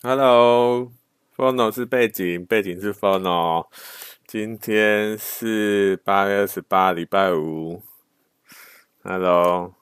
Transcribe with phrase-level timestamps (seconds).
[0.00, 3.66] Hello，Phono 是背景，背景是 Phono。
[4.28, 7.82] 今天是八月二十八，礼拜五。
[9.02, 9.74] Hello，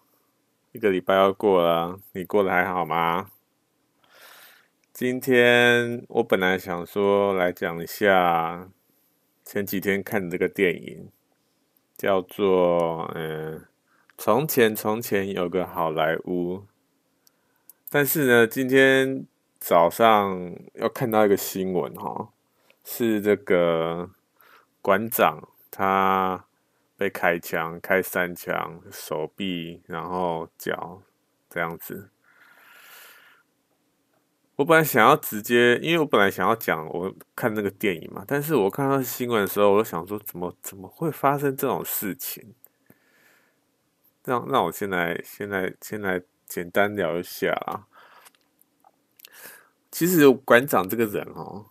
[0.73, 3.31] 一个礼拜要过了，你过得还好吗？
[4.91, 8.71] 今天我本来想说来讲一下
[9.45, 11.11] 前几天看的这个电影，
[11.95, 13.67] 叫做嗯，
[14.17, 16.65] 从前从前有个好莱坞。
[17.91, 19.27] 但是呢，今天。
[19.59, 22.29] 早上要看到一个新闻哈，
[22.85, 24.11] 是这个
[24.81, 26.45] 馆长他
[26.97, 31.03] 被开枪，开三枪，手臂然后脚
[31.51, 32.11] 这样子。
[34.57, 42.55] 我本来想要直接，因为我本来想要讲我看那个电影嘛，但是我看到新闻的时候，我就想说，怎么怎么会发生这种事情？
[44.25, 47.87] 让让我先来，先来，先来简单聊一下啊。
[49.97, 51.65] 其实馆长这个人哦，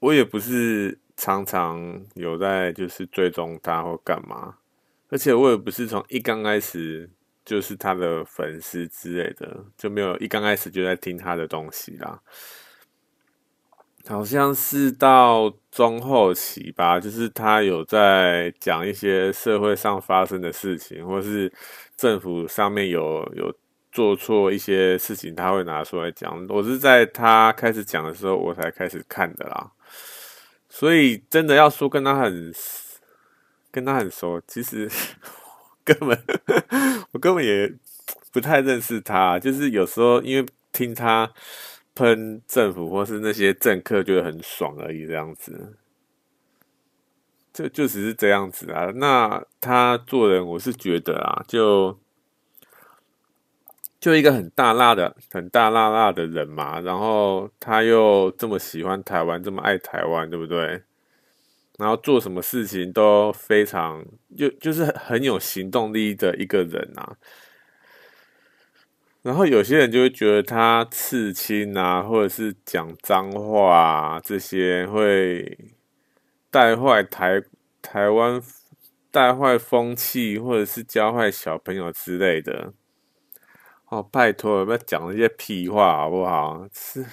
[0.00, 4.56] 我也不是常常有在就是追踪他或干嘛，
[5.08, 7.08] 而且我也不是从一刚开始
[7.44, 12.20] 就是他的粉丝之类的，就没有一刚开始就在听他的东西啦。
[14.04, 21.52] 好像是到中后期吧，就是他有在讲一些社会上发生的事情，或是
[21.96, 23.54] 政府上面有有。
[23.94, 26.44] 做错一些事情，他会拿出来讲。
[26.48, 29.70] 我是在他开始讲的时候，我才开始看的啦。
[30.68, 32.52] 所以真的要说跟他很
[33.70, 34.90] 跟他很熟，其实
[35.84, 36.20] 根本
[37.12, 37.72] 我根本也
[38.32, 39.38] 不太认识他。
[39.38, 41.30] 就是有时候因为听他
[41.94, 45.76] 喷政府或是那些政客，觉得很爽而已，这样子。
[47.52, 48.90] 就就只是这样子啊。
[48.96, 51.96] 那他做人，我是觉得啊，就。
[54.04, 60.82] 就一个很大辣的、很大辣辣的人嘛，然后他又这么喜欢台湾，这么爱台湾，对不对？
[61.78, 64.04] 然后做什么事情都非常，
[64.36, 67.16] 就就是很有行动力的一个人啊。
[69.22, 75.56] 然后有些人就会觉得他刺青啊，或者是讲脏话啊，这些会
[76.50, 77.42] 带坏台
[77.80, 78.42] 台湾，
[79.10, 82.74] 带坏风气，或者是教坏小朋友之类的。
[83.88, 86.66] 哦，拜托，不要讲那些屁话好不好？
[86.72, 87.04] 是，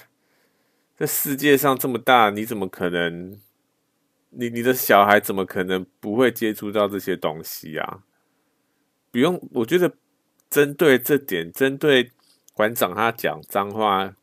[0.97, 3.39] 这世界上这么大，你怎么可能？
[4.33, 8.03] 你你的小孩怎么可能不会接触到这些东西啊？
[9.11, 9.93] 不用，我觉得
[10.49, 12.09] 针对这点，针对
[12.53, 14.15] 馆长他讲脏话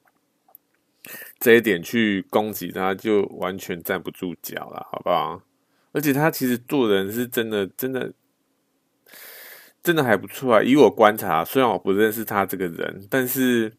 [1.39, 5.43] 这一点去攻击他，就完全站不住脚了，好不好？
[5.93, 8.13] 而且他其实做人是真的，真的。
[9.83, 10.63] 真的还不错啊！
[10.63, 13.73] 以我观察，虽然我不认识他这个人，但是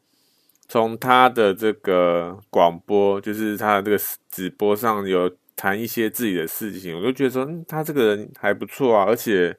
[0.67, 9.05] 从他的这个广播，就是他的这个直播上有谈一些自己的事情，我就觉得说，嗯，他这个人还不错啊！
[9.05, 9.55] 而且，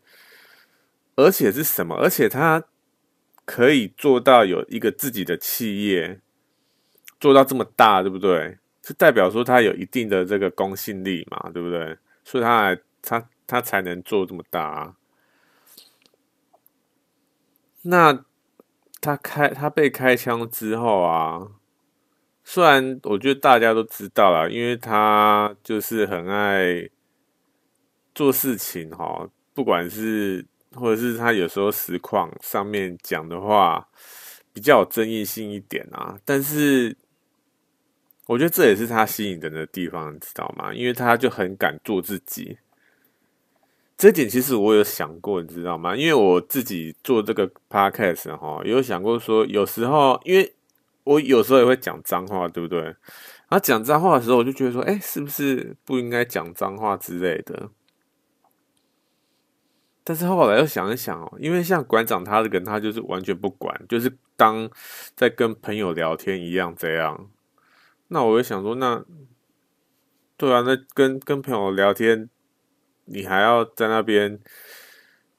[1.14, 1.94] 而且是什么？
[1.96, 2.62] 而且他
[3.44, 6.20] 可以做到有一个自己的企业，
[7.20, 8.58] 做到这么大，对不对？
[8.82, 11.96] 是代表说他有一定的这个公信力嘛，对不对？
[12.24, 14.94] 所以他还他他才能做这么大啊。
[17.82, 18.24] 那
[19.00, 21.48] 他开他被开枪之后啊，
[22.44, 26.88] 虽然我觉得大家都知道了，因为他就是很爱
[28.14, 33.88] 做事情哈，不管是或者是他有时候实况上面讲的话
[34.52, 36.97] 比较有争议性一点啊，但是
[38.26, 40.74] 我觉得这也是他吸引人的地方，你知道吗？
[40.74, 42.58] 因为他就很敢做自己。
[44.00, 45.94] 这点其实我有想过，你知道吗？
[45.94, 50.54] 因为我自己做这个 podcast 哈，有想过说，有时候因为
[51.04, 52.80] 我有时候也会讲脏话，对不对？
[52.80, 52.94] 然
[53.50, 57.68] 后讲脏话的时候，我就觉得说，哎，是不是不应该讲脏话之类的？
[60.02, 64.70] 但是后来又想一想哦，因为像馆长他这个人，他就是完全不管，就是当
[65.14, 67.28] 在跟朋友聊天一样这样。
[68.08, 69.04] 那我就想说，那
[70.38, 72.30] 对啊，那跟跟朋友聊天。
[73.12, 74.39] 你还要在那边，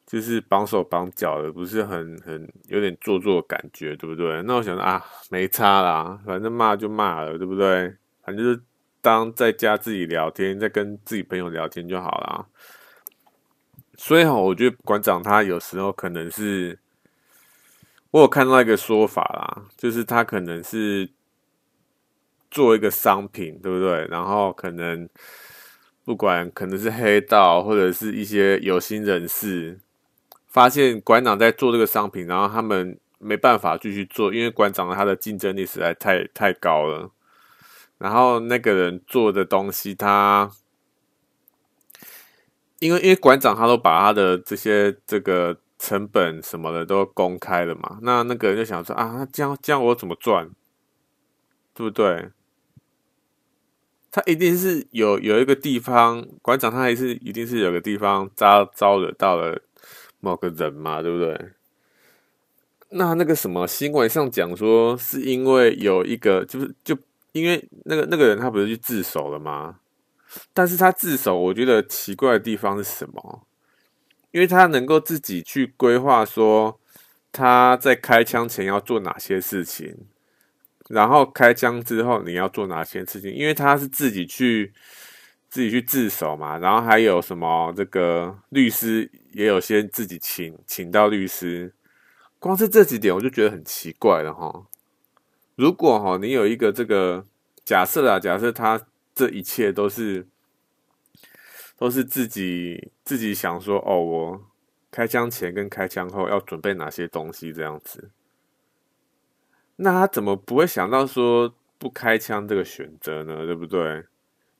[0.05, 4.41] 就是绑手绑脚的，不是很很有点做作的感觉，对不对？
[4.43, 7.95] 那我想啊，没差啦，反正骂就骂了，对不对？
[8.23, 8.61] 反正就是
[8.99, 12.45] 当在家自己聊天，在跟自己朋友聊天就好啦。
[13.95, 16.77] 所以哈，我觉得馆长他有时候可能是，
[18.11, 21.09] 我有看到一个说法啦，就是他可能是
[22.49, 24.05] 做一个商品，对不对？
[24.07, 25.07] 然后可能。
[26.11, 29.79] 不管可能是黑道或者是一些有心人士，
[30.45, 37.11] 发现馆长在做这个商品，然后他们没办法继续做，因为馆长他的竞争力实在太太高了，
[37.97, 40.51] 然后那个人做的东西，他
[42.79, 50.49] 因为因为馆长他都把他的这些这个成本什么的都公开了嘛，那那个人就想说啊，这样这样我怎么赚，
[51.73, 52.31] 对不对？
[54.11, 59.61] 他一定是有有一个地方，馆长他还是一定是有个地方招招惹到了
[60.19, 61.51] 某个人嘛，对不对？
[62.89, 66.97] 那那个什么新闻上讲说，是因为有一个，就是就
[67.31, 69.79] 因为那个那个人他不是去自首了吗？
[70.53, 73.47] 但是他自首，我觉得奇怪的地方是什么？
[74.31, 76.79] 因为他能够自己去规划说
[77.31, 79.95] 他在开枪前要做哪些事情，
[80.91, 83.33] 然后开枪之后你要做哪些事情？
[83.33, 84.73] 因为他是自己去
[85.49, 91.73] 自己去自首嘛，然后还有什么这个律师也有些自己请请到律师。
[92.39, 94.65] 光是这几点我就觉得很奇怪了哈。
[95.55, 97.25] 如果哈你有一个这个
[97.63, 98.81] 假设啊，假设他
[99.13, 100.27] 这一切都是
[101.77, 104.41] 都是自己自己想说哦，我
[104.89, 108.09] 开枪前跟开枪后要准备哪些东西这样子，
[109.81, 113.45] 那他怎么不会想到说不开枪这个选择呢？
[113.45, 114.05] 对不对？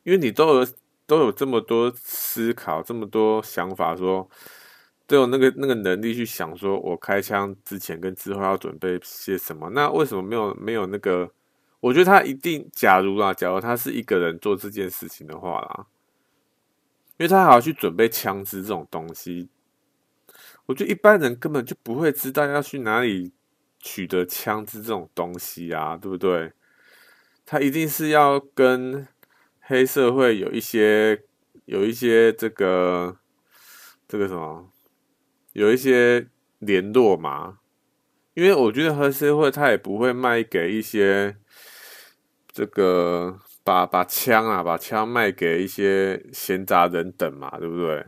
[0.04, 0.68] 因为你都有
[1.06, 4.30] 都有这么多思考，这么多想法说。
[5.08, 9.70] 都有那个那个能力去想，说我开枪之前跟之后要准备些什么？
[9.72, 11.30] 那为什么没有没有那个？
[11.82, 15.86] 我觉得他一定，假如啊，假如他是一个人做这件事情的话啦，
[17.18, 19.50] 因为他还要去准备枪支这种东西，
[20.66, 23.34] 我觉得一般人根本就不会知道要去哪里
[23.82, 26.52] 取得枪支这种东西啊，对不对？
[27.46, 29.08] 他一定是要跟
[29.60, 31.24] 黑社会有一些
[31.66, 33.18] 有一些这个
[34.08, 34.70] 这个什么？
[35.54, 36.28] 有一些
[36.60, 37.58] 联络嘛，
[38.36, 41.36] 因为我觉得黑社会他也不会卖给一些
[42.52, 48.06] 这个把把枪啊，把枪卖给一些闲杂人等嘛，对不对？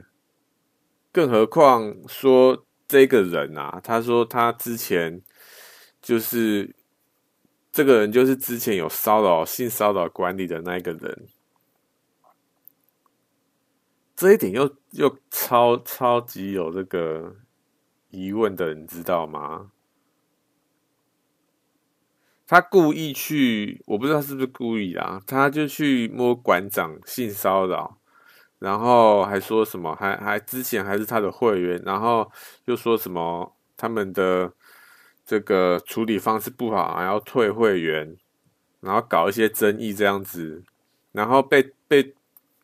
[1.12, 5.22] 更何况说这个人啊，他说他之前
[6.04, 6.76] 就是
[7.72, 11.28] 这个人，就是之前有骚扰性骚扰管理的那个人。
[14.16, 17.36] 这一点又又超超级有这个
[18.10, 19.72] 疑问的，你知道吗？
[22.46, 27.98] 他故意去，我不知道是不是故意啊，他就去摸馆长性骚扰，
[28.60, 32.32] 然后还说什么，还还之前还是他的会员，然后
[32.66, 34.54] 又说什么他们的
[35.25, 38.18] 这个处理方式不好，还要退会员，
[38.80, 40.64] 然后搞一些争议这样子，
[41.12, 42.16] 然后被被。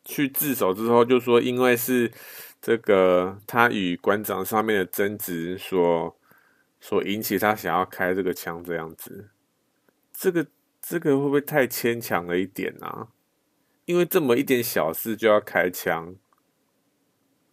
[0.02, 2.10] 去自首之后，就说因为是
[2.60, 6.16] 这个他与馆长上面的争执所
[6.80, 9.28] 所引起，他想要开这个枪这样子。
[10.10, 10.46] 这个
[10.80, 13.08] 这个会不会太牵强了一点啊？
[13.84, 16.16] 因为这么一点小事就要开枪，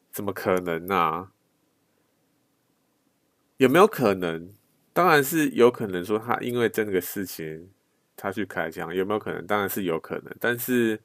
[0.09, 1.33] 怎么可能啊？
[3.57, 4.55] 有没有可能？
[4.97, 7.69] 当然是有可能说他因为这个事情
[8.15, 9.45] 他去开枪，有没有可能？
[9.45, 10.99] 当然是有可能，但是。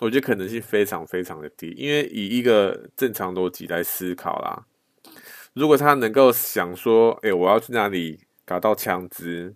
[0.00, 4.64] 我觉得可能性非常非常的低，因为以一个正常逻辑来思考啦，
[5.54, 9.52] 如果他能够想说，哎、我要去哪里搞到枪支，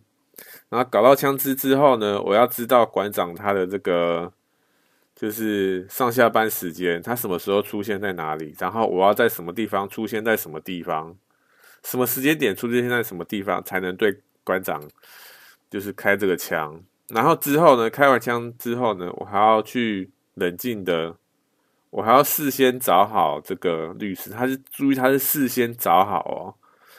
[0.68, 4.32] 然后搞到枪支之后呢，我要知道馆长他的这个
[5.14, 11.16] 就是上下班时间，他什么时候出现在哪里，然后我要在什么地方出现在什么地方，
[11.84, 14.82] 什么时间点出现在什么地方才能对馆长
[15.70, 20.10] 就是开这个枪，然后之后呢，开完枪之后呢，我还要去。
[20.36, 21.14] 冷静的，
[21.90, 24.30] 我还要事先找好这个律师。
[24.30, 26.56] 他是注意，他是事先找好哦，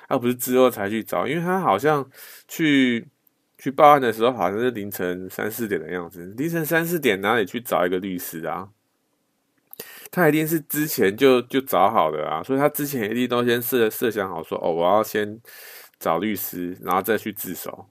[0.08, 1.26] 而不是之后才去找。
[1.26, 2.08] 因为他好像
[2.48, 3.08] 去
[3.58, 6.32] 去报案的时候，好像是凌晨三四点的样子。
[6.38, 8.70] 凌晨三四点哪里去找一个律师啊？
[10.14, 15.42] 他一定是之前就就找好的啊，所以他之前一定都先设设想好说，哦，我要先
[15.98, 17.88] 找律师，然后再去自首。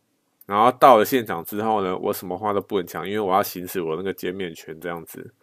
[0.47, 5.35] 然后到了现场之后呢，我什么话都不能讲，因为我要行使我那个歼灭权，这样子。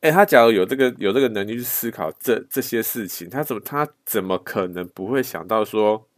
[0.00, 6.08] 哎，他假如有这个有这个能力去思考这这些事情，他怎么他怎么可能不会想到说？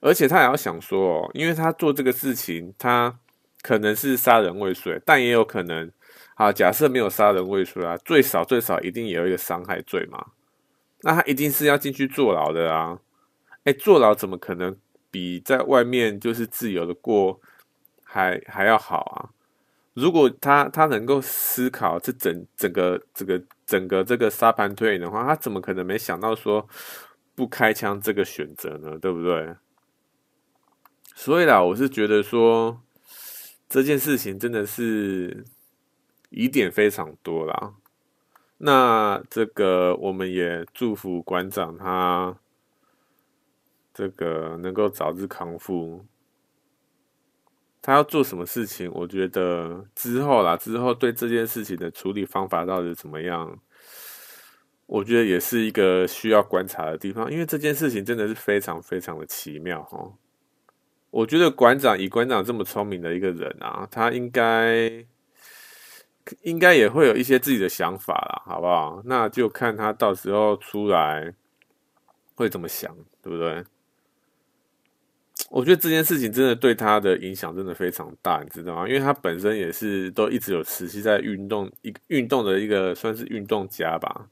[0.00, 3.18] 而且他也要想说哦，因为他做这个事情，他
[3.62, 5.90] 可能是杀人未遂，但也有可能，
[6.40, 10.24] 啊，假设没有杀人未遂啊，最少最少一定也有一个伤害罪嘛。
[11.02, 12.98] 那他一定是要进去坐牢的啊。
[13.64, 14.74] 哎，坐牢怎么可能？
[15.12, 17.40] 比在外面就是自由的过
[18.04, 19.28] 还还要好啊！
[19.92, 26.64] 如果他他能够思考这整整个这个整个这个沙盘推演的话，他怎么可能没想到说
[27.34, 28.96] 不开枪这个选择呢？
[28.98, 29.56] 对不对？
[31.16, 32.80] 所以啦，我是觉得说
[33.68, 35.44] 这件事情真的是
[36.30, 37.74] 疑点非常多啦。
[38.58, 42.36] 那这个我们也祝福馆长他
[43.92, 46.04] 这个能够早日康复。
[47.82, 48.90] 他要做什么事情？
[48.92, 53.58] 我觉得之后啦，之后对这件事情的处理方法到底怎么样？
[54.84, 60.12] 我觉得也是一个需要观察的地方，因为这件事情真的是非常非常的奇妙哈。
[61.10, 65.02] 我觉得馆长以馆长这么聪明的一个人啊，他应该
[66.42, 69.02] 应该也会有一些自己的想法啦，好不好？
[69.04, 71.32] 那就看他到时候出来
[72.34, 73.64] 会怎么想，对不对？
[75.48, 78.86] 我觉得这件事情真的对他的影响真的非常大，你知道吗？
[78.86, 84.26] 因为他本身也是都一直有持续在运动，一运动的一个算是运动家吧，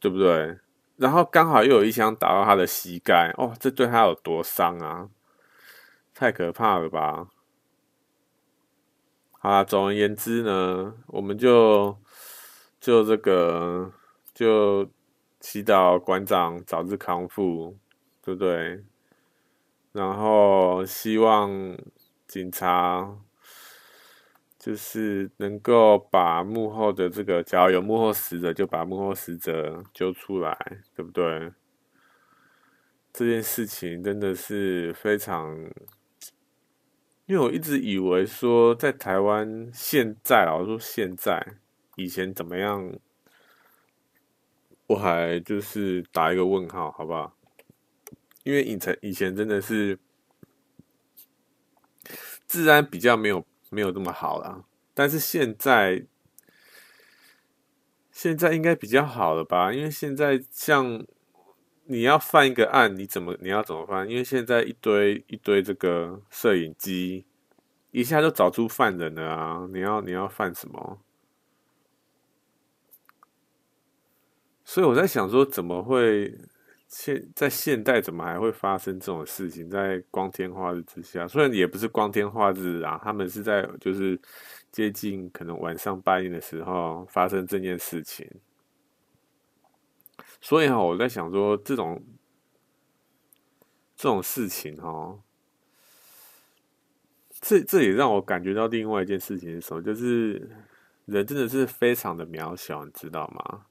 [0.00, 0.56] 对不对？
[0.96, 5.08] 然后刚好又有一枪打到他的膝盖，哦，这对他有多伤啊！
[6.14, 7.26] 太可怕了吧！
[9.38, 11.96] 好啦，总而言之呢，我们就
[12.80, 13.92] 就这个
[14.34, 14.90] 就
[15.38, 17.76] 祈祷馆长早日康复，
[18.22, 18.84] 对不对？
[19.92, 21.78] 然后希望
[22.26, 23.16] 警察
[24.58, 30.58] 就是能够把幕后的这个，只要有幕后死者，就把幕后死者揪出来，
[30.94, 31.52] 对不对？
[33.12, 35.56] 这件事情真的是非常，
[37.26, 41.44] 因为我一直以为说在台湾现在，啊，我说现在
[41.96, 42.92] 以前怎么样，
[44.86, 47.36] 我还就是打一个问号，好不好？
[48.44, 49.98] 因为以前以前真的是
[52.46, 54.64] 治安比较没有没有这么好啦，
[54.94, 56.06] 但是现在
[58.12, 59.72] 现在应该比较好了吧？
[59.72, 61.04] 因为现在像
[61.88, 64.08] 你要犯一个案，你怎么你要怎么犯？
[64.08, 67.24] 因为现在一堆一堆这个摄影机，
[67.90, 69.68] 一下就找出犯人了啊！
[69.72, 70.98] 你要你要犯什么？
[74.64, 76.36] 所以我在想说，怎么会？
[76.88, 79.68] 现在现代怎么还会发生这种事情？
[79.68, 84.18] 在光天化日之下，虽然也不是光天化日啊，他们是在就是
[84.70, 88.24] 接近可能晚上半夜的时候发生这件事情。
[90.40, 92.02] 所以哈，我在想说，这种
[93.96, 95.18] 这种事情哈，
[97.40, 100.50] 这这也让我感觉到另外一件事情的时候，就是
[101.06, 103.66] 人真的是非常的渺小，你知道吗？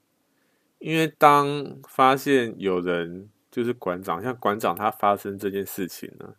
[0.78, 6.34] 因为当发现有人就是馆长，像馆长他发生这件事情呢，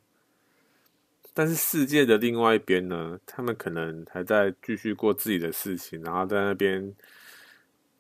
[1.34, 6.94] 但是世界的另外一边呢，他们可能还在继续过自己的事情，然后在那边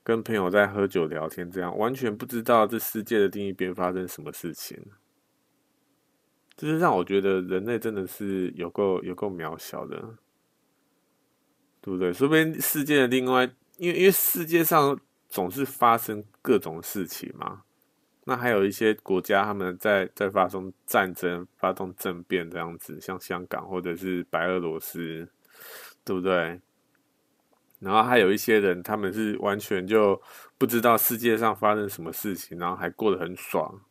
[0.08, 4.82] 跟朋友在喝酒聊天，这样完全不知道这世界的另一边发生什么事情，
[6.56, 9.98] 就是让我觉得人类真的是有够有够渺小的，
[11.82, 12.14] 对不对？
[12.14, 13.44] 说不定世界的另外，
[13.76, 14.98] 因为因为世界上。
[15.30, 17.64] 总是发生各种事情嘛，
[18.24, 25.28] 那还有一些国家他们在在发生战争、发动政变这样子，像香港或者是白俄罗斯，
[26.06, 26.62] 对不对？
[27.80, 30.22] 然后还有一些人，他们是完全就
[30.58, 33.82] 不知道世界上发生什么事情，然后还过得很爽。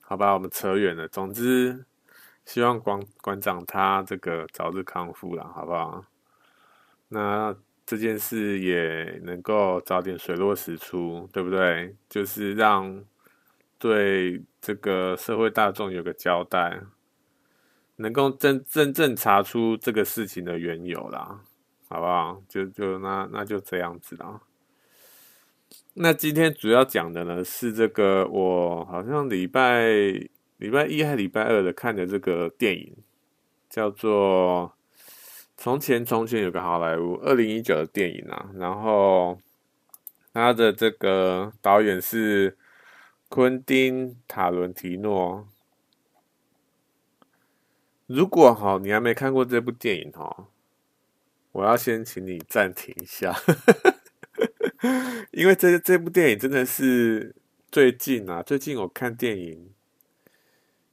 [0.00, 1.08] 好吧，我们扯远了。
[1.08, 1.84] 总之。
[2.46, 6.04] 希望馆馆长他这个早日康复了，好不好？
[7.06, 7.54] 那
[7.86, 11.94] 这件事也能够早点水落石出，对不对？
[12.08, 13.04] 就是让
[13.78, 16.80] 对这个社会大众有个交代，
[18.00, 21.40] 能够真真正查出这个事情的缘由啦，
[21.88, 22.42] 好不好？
[22.48, 24.40] 就就那那就这样子啦。
[25.94, 30.28] 那今天主要讲的呢是这个，我好像礼拜。
[30.60, 32.94] 礼拜一还礼拜二的看的这个电影，
[33.70, 34.70] 叫做
[35.56, 38.50] 《从前从前有个好莱坞》，二零一九的电影啊。
[38.56, 39.40] 然后
[40.34, 42.58] 他的这个导演是
[43.30, 45.48] 昆汀·塔伦提诺。
[48.12, 50.48] 如果哈你还没看过这部电影哈，
[51.52, 53.32] 我要先请你暂停一下，
[55.30, 57.36] 因为这这部电影真的是
[57.70, 59.70] 最近啊，最近我看电影。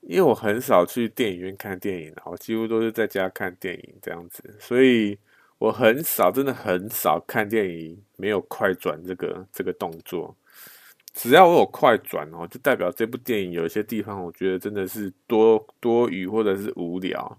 [0.01, 5.17] 因为我很少去电影院看电影，我几乎都是在家看电影这样子，所以
[5.57, 10.33] 我很少，真的很少看电影没有快转这个这个动作。
[11.19, 17.37] 只要我有快转哦，就代表这部电影有一些地方我觉得真的是多多余或者是无聊。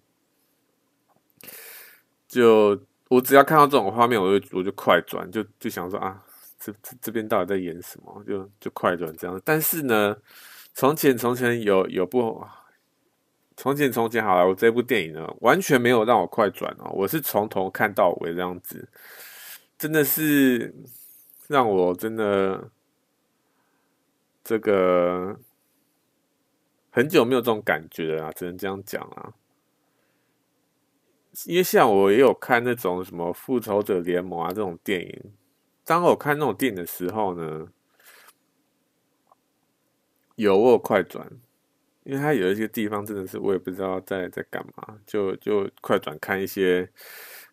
[2.27, 2.77] 就
[3.09, 6.21] 我只要看到这种画面，我就我就快转，就就想说啊，
[6.59, 8.25] 这这这边到底在演什么？
[8.27, 9.41] 就就快转这样。
[9.45, 10.17] 但是呢，
[10.75, 12.45] 从前从前有有部。
[13.61, 18.89] 从前从前好莱坞这部电影呢，完全没有让我快转哦，我是从头看到尾这样子，
[19.77, 20.73] 真的是
[21.49, 22.71] 让我真的
[24.49, 25.39] 这个
[26.89, 29.35] 很久没有这种感觉了啊，只能这样讲啊。
[31.45, 35.33] 因为像我也有看那种什么复仇者联盟啊这种电影，
[35.85, 37.69] 当我看那种电影的时候呢，
[40.37, 41.31] 有我快转。
[42.05, 46.91] 因为它有一些地方真的是我也不知道在在干嘛，就就快转看一些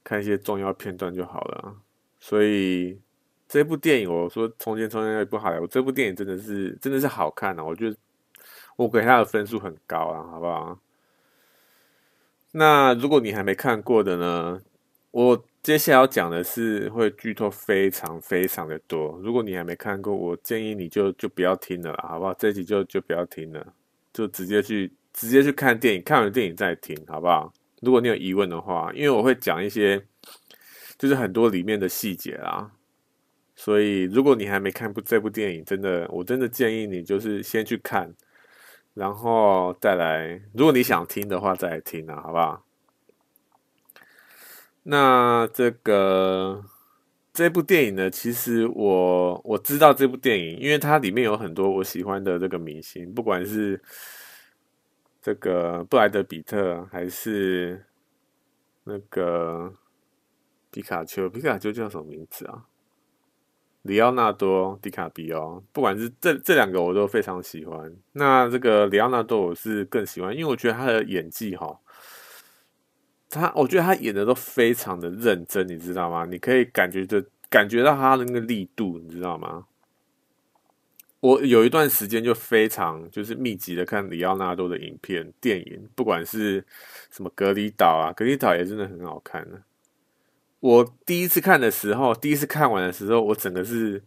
[0.01, 1.75] 看一些重要片段就好了。
[2.21, 3.01] 所以
[3.47, 7.63] 这部电影，我说从前从前有一部好莱坞，这部电影真的是真的是好看啊！
[7.63, 7.95] 我觉得
[8.75, 10.79] 我给他的分数很高啊，好不好？
[12.51, 14.61] 那如果你还没看过的呢，
[15.11, 19.19] 我接下来要讲的是会剧透非常非常的多。
[19.23, 22.33] 如果你还没看过，我建议你就就不要听了，好不好？
[22.33, 23.73] 这集就就不要听了。
[24.13, 27.53] 就直接去直接去看电影，看完电影再听，好不好？
[27.81, 30.01] 如果你有疑问的话，因为我会讲一些，
[30.97, 32.71] 就是很多里面的细节啦。
[33.55, 38.13] 所以如果你还没看部这部电影，真的，我真的建议你就是先去看，
[38.93, 40.41] 然后再来。
[40.53, 42.65] 如果你想听的话，再来听啊，好不好？
[44.83, 46.63] 那这个。
[47.37, 53.77] 这部电影呢，其实我我知道这部电影，因为它里面有很多我喜欢的这个明星，不管是
[55.21, 57.85] 这个布莱德彼特，还是
[58.85, 59.73] 那个
[60.71, 62.63] 皮卡丘，皮卡丘叫什么名字啊？
[63.85, 67.95] 里奥纳多·迪卡比奥，不管是这这两个，我都非常喜欢。
[68.13, 71.79] 那这个里奥纳多，我是更喜欢，因为我觉得他的演技哈。
[73.29, 76.25] 他，我觉得他演的都非常的认真，你知道吗？
[76.25, 79.65] 你可以感觉的感觉到他的那个力度，你知道吗？
[81.19, 86.63] 我有一段时间就非常就是密集的看里奥纳多的影片、电影，不管是
[87.11, 89.57] 什么《格里岛》啊，《格里岛》也真的很好看呢。
[90.65, 94.03] 我第一次看的时候，第一次看完的时候，我整个是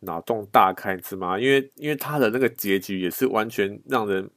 [0.00, 1.38] 脑洞大开，你知吗？
[1.38, 4.30] 因为因为他的那个结局也是完全让人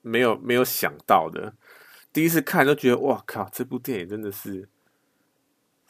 [0.00, 1.54] 没有没有想到的。
[2.12, 4.68] 第一次看都觉得哇靠，这部电影真的是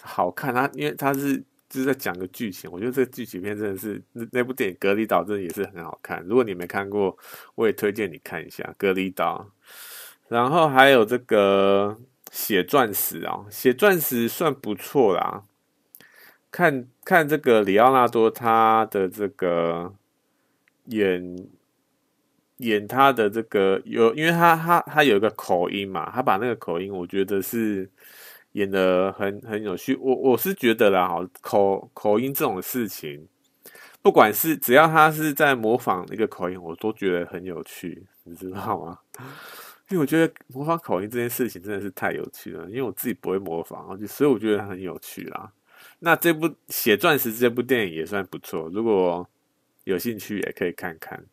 [0.02, 0.70] 好看啊！
[0.74, 6.22] 因为它是就是在讲个剧情，我觉得这个剧情片真的是那那部电影《隔离岛》真的也是很好看。
[6.28, 7.16] 如果你没看过，
[7.54, 9.50] 我也推荐你看一下《隔离岛》。
[10.28, 11.96] 然后还有这个
[12.32, 15.44] 《血钻石》啊，《血钻石》算不错啦。
[16.50, 19.94] 看看这个里奥纳多他的这个
[20.86, 21.48] 演。
[22.58, 27.90] 演他的这个有，因为他他他有一个口音嘛，他把那个口音，我觉得是
[28.52, 29.96] 演得很很有趣。
[29.96, 33.26] 我我是觉得啦，哈，口口音这种事情，
[34.00, 38.98] 不管是只要他是在模仿一个口音，我都觉得很有趣，你知道吗？
[39.92, 45.52] 因为我觉得模仿口音这件事情真的是太有趣了，因为我自己不会模仿，所以我觉得很有趣啦。
[45.98, 49.28] 那这部《血钻石》这部电影也算不错，如果
[49.84, 51.26] 有兴趣也可以看看。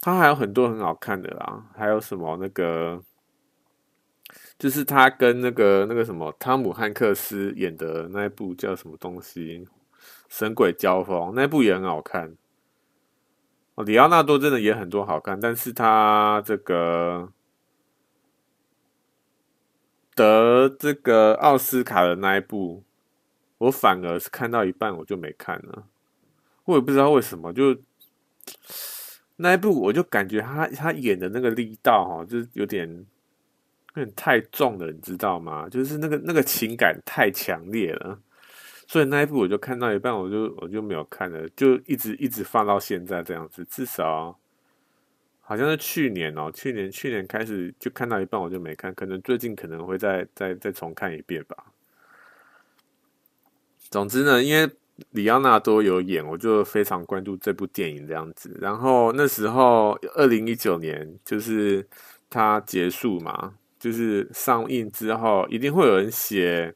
[0.00, 3.02] 他还有很多很好看的啦，还有什么那个，
[4.56, 9.58] 就是他跟那个那个什么汤姆汉克斯演的那一部叫什么东西，
[10.28, 12.36] 《神鬼交锋》那部也很好看。
[13.82, 17.32] 里奥纳多真的也很多好看，但是他这个
[20.14, 22.82] 得这个奥斯卡的那一部，
[23.58, 25.84] 我反而是看到一半我就没看了，
[26.64, 27.76] 我也不知道为什么就。
[29.42, 32.86] 那一部我就感觉他他演的那个力道哈，就是有点
[33.94, 35.66] 有点太重了，你知道吗？
[35.66, 38.18] 就是那个那个情感太强烈了，
[38.90, 43.64] 所以那一部我就看到一半，我就我就没有看了，就一直一直放到现在这样子。
[43.66, 44.36] 至少
[45.40, 51.56] 好像是去年哦，去年去年开始就看到一半我就没看，可能最近可能会再再再重看一遍吧。
[53.90, 54.68] 总之呢，因为。
[55.12, 58.54] 里奥纳多有演，我就非常关注这部电影这样子。
[58.60, 61.88] 然后那时候二零一九年就是
[62.28, 66.74] 它结束嘛，就是上映之后一定会有人写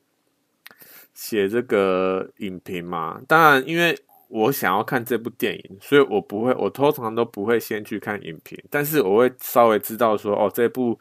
[1.15, 3.21] 写这个影评嘛。
[3.27, 3.99] 当然，因为
[4.29, 10.99] 我想要看这部电影，所以我不会，我通常都不会先去看影评，但是我会稍微知道说，哦，这部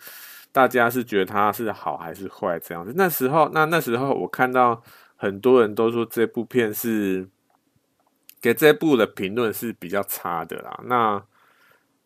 [0.52, 2.94] 大家是觉得它是好还是坏这样子。
[2.96, 4.82] 那时候，那那时候我看到。
[5.16, 7.26] 很多人都说这部片是
[8.42, 11.24] 给这部的评论是比较差的啦，那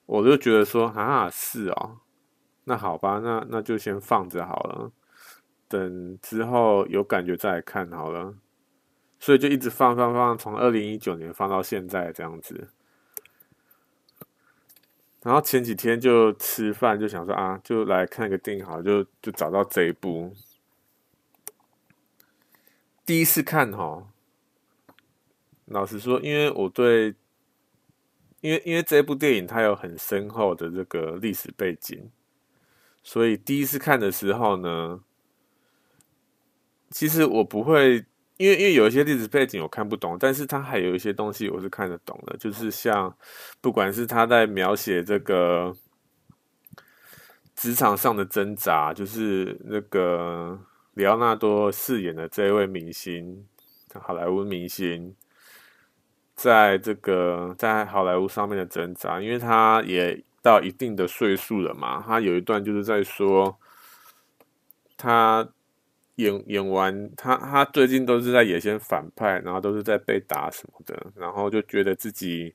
[0.05, 1.97] 我就觉得说啊，是哦，
[2.65, 4.91] 那好吧，那那就先放着好了，
[5.67, 8.33] 等之后有感觉再看好了，
[9.19, 12.69] 所以就一直放放放，从二零一九年放到现在这样子。
[15.23, 20.33] 然后前几天就吃饭，就想说啊，就来看个电影，好，就就找到这一部。
[23.05, 24.07] 第一次看哈，
[25.65, 27.15] 老实说，因为我对，
[28.39, 32.09] 因为因为这部电影它有很深厚的这个历史背景，
[33.03, 35.01] 所以第一次看的时候呢，
[36.89, 38.05] 其实我不会。
[38.39, 43.11] 因为因为有一些历史背景我看不懂，但是他还有一些东西我是看得懂的，就是像
[43.59, 45.75] 不管是他在描写这个
[47.55, 50.55] 职场上的挣扎，就是那个
[50.93, 53.43] 里奥纳多饰演的这一位明星，
[53.99, 55.15] 好莱坞明星，
[56.35, 63.57] 在这个在好莱坞上面的挣扎，因为他也到一定的岁数了嘛，他有一段就是在说
[64.95, 65.49] 他。
[66.17, 72.53] 演演完，他他最近都是在演些反派，然后都是在被打什么的，然后就觉得自己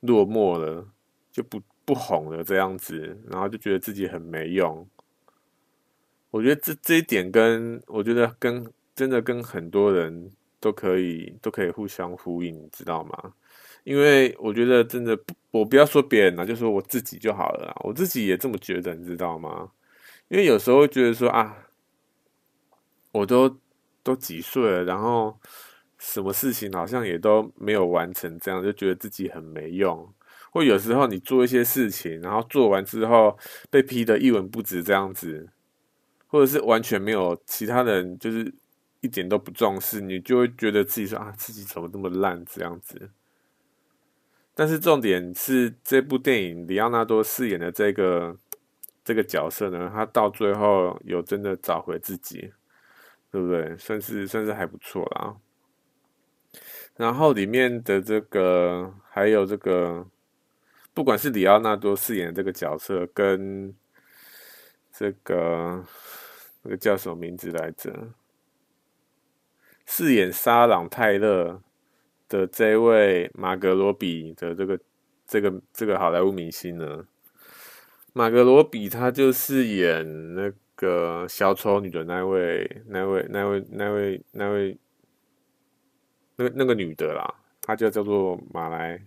[0.00, 0.84] 落寞了，
[1.30, 4.86] 就不不红了这样子，然后就觉得自己很没用。
[6.32, 13.32] 我觉得这这一点跟我觉得跟真的跟很多人都可以都可以互相呼应，你知道吗？
[13.84, 15.16] 因为我觉得真的，
[15.52, 19.70] 我不要说别人了，就说我自己就好了，我自己也这么觉得，你知道吗？
[20.28, 21.56] 因为有时候觉得说啊。
[23.14, 23.56] 我都
[24.02, 25.38] 都几岁了，然后
[25.98, 30.12] 什么事情好像也都没有完成，这样就觉得自己很没用。
[30.50, 33.38] 或有时候你做一些事情，然后做完之后
[33.70, 35.48] 被批得一文不值，这样子，
[36.26, 38.52] 或者是完全没有其他人，就是
[39.00, 43.10] 一点都不重视，你就会觉得自己说啊，自己怎么这么烂这样子。
[44.56, 48.36] 但是重点是这部电影里奥纳多饰演的这个
[49.04, 52.52] 这个角色呢，他到最后有真的找回自己。
[53.34, 53.76] 对不对？
[53.76, 55.34] 算是算是还不错啦。
[56.94, 60.06] 然后里面的这个还有这个，
[60.92, 63.74] 不管是里奥纳多饰演这个角色，跟
[64.92, 65.84] 这个
[66.62, 67.92] 那个叫什么名字来着？
[69.84, 71.60] 饰演沙朗泰勒
[72.28, 74.78] 的这位马格罗比的这个
[75.26, 77.04] 这个这个好莱坞明星呢？
[78.12, 80.52] 马格罗比他就是演那
[80.84, 81.04] 个。
[81.26, 84.78] 小丑女的那位、那位、那位、那位、那位，
[86.36, 89.02] 那个那个女的啦，她就叫做马来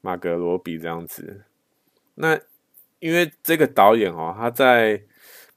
[0.00, 1.44] 马格罗比这样子。
[2.14, 2.40] 那
[2.98, 5.00] 因为这个导演哦，他在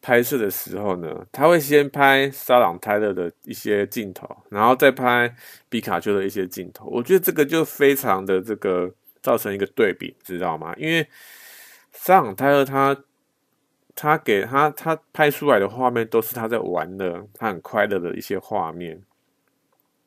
[0.02, 5.34] 拍摄的时候呢，他会先拍沙朗泰勒的一些镜头，然后再拍
[5.70, 6.86] 皮卡丘的一些镜头。
[6.88, 10.74] 我觉得这个就非常的这个造成一个对比，知道吗？
[10.78, 11.08] 因为
[11.94, 12.96] 沙朗泰勒他。
[13.96, 19.02] 他给他他拍出来的画面都是他在玩的，他很快乐的一些画面。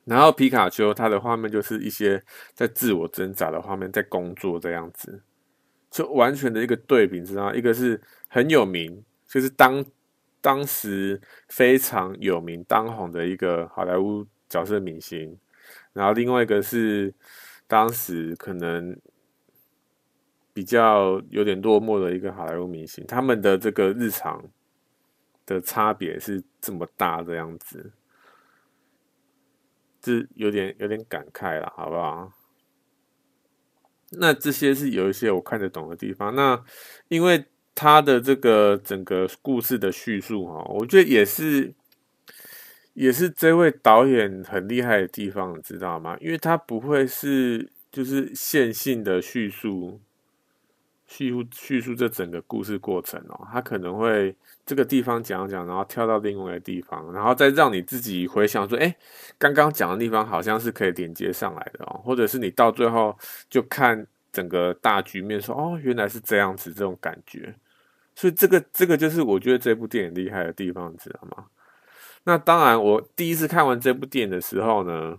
[0.05, 5.23] 然后皮卡丘他的画面就是一些在自我挣扎的画面，在工作这样子，
[5.91, 7.55] 就完全的一个对比，知道？
[7.55, 9.85] 一个是很有名，就是当
[10.41, 15.39] 当时非常有名当红的一个好莱坞角色明星，
[15.93, 17.13] 然后另外一个是
[17.67, 18.97] 当时可能。
[20.55, 24.41] 比较有点落寞的一个好莱坞明星，他们的这个日常
[25.45, 27.93] 的差别是这么大的样子，
[30.01, 32.33] 这有点有点感慨了，好不好？
[34.13, 36.33] 那这些是有一些我看得懂的地方。
[36.37, 36.65] 那
[37.09, 41.75] 因为他的这个整个故事的叙述哈，我觉得也是
[42.93, 46.17] 也是这位导演很厉害的地方，你知道吗？
[46.21, 50.01] 因为他不会是就是线性的叙述。
[51.17, 54.35] 叙述叙述这整个故事过程哦，他可能会
[54.67, 58.93] 这个地方讲讲，然后跳到另外一个地方，然后再让你自己回想说，哎，
[59.39, 63.17] 刚刚讲的地方好像是可以连接上来的哦，或者是你到最后
[63.49, 67.55] 就看整个大局面说，哦，原来是这样子，这种感觉。
[68.17, 71.47] 所以这个这个就是我觉得这部电影厉害的地方，知道吗？
[72.25, 75.17] 那当然，我第一次看完这部电影的时候呢，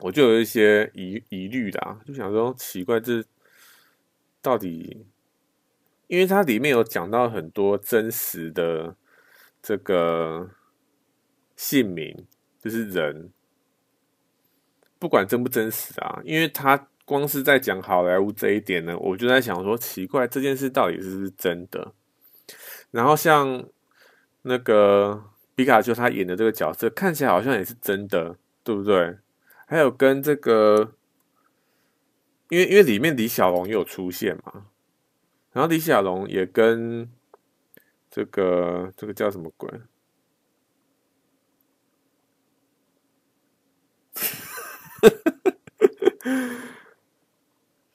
[0.00, 3.24] 我就有一些疑疑虑的啊，就想说奇怪这。
[4.42, 5.06] 到底，
[6.08, 8.96] 因为它里面有讲到很多真实的
[9.62, 10.50] 这个
[11.54, 12.26] 姓名，
[12.60, 13.30] 就是人，
[14.98, 16.20] 不管真不真实啊。
[16.24, 21.94] 因为他光是在讲好莱坞这一点呢，我就在想说，奇怪，这件事到底是不是真的？
[22.90, 23.64] 然后像
[24.42, 25.22] 那个
[25.54, 29.16] 皮卡丘他演的这个角色，看起来好像也是真的，对不对？
[29.66, 30.94] 还有跟这个。
[32.52, 34.66] 因为因为里面李小龙有出现嘛，
[35.52, 37.10] 然后李小龙也跟
[38.10, 39.70] 这个这个叫什么鬼？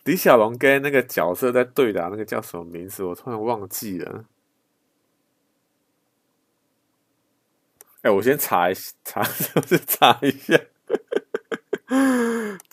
[0.06, 3.04] 李小龙跟那个角色在对打，那个叫什么名字？
[3.04, 4.26] 我突然忘记了。
[8.02, 9.22] 哎、我先查一查，
[9.54, 10.60] 就是查一下，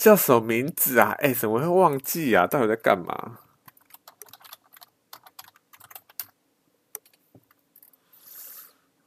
[0.04, 1.16] 叫什么名字啊？
[1.18, 2.46] 哎、怎么会忘记啊？
[2.46, 3.38] 到底在干嘛？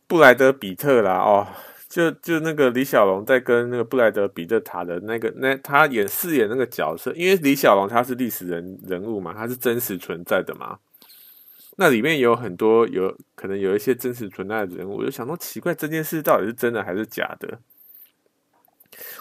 [0.08, 1.48] 布莱德彼特啦，哦。
[1.88, 10.80] 就就那个李小龙在跟那个布莱德彼特塔的那个那他演饰演那个角色，因为李小龙他是历史人人物嘛，他是真实存在的嘛。
[11.78, 17.60] 那里面有很多有可能有一些真实存在的人物，我就想说奇怪，这件事到底是真的还是假的？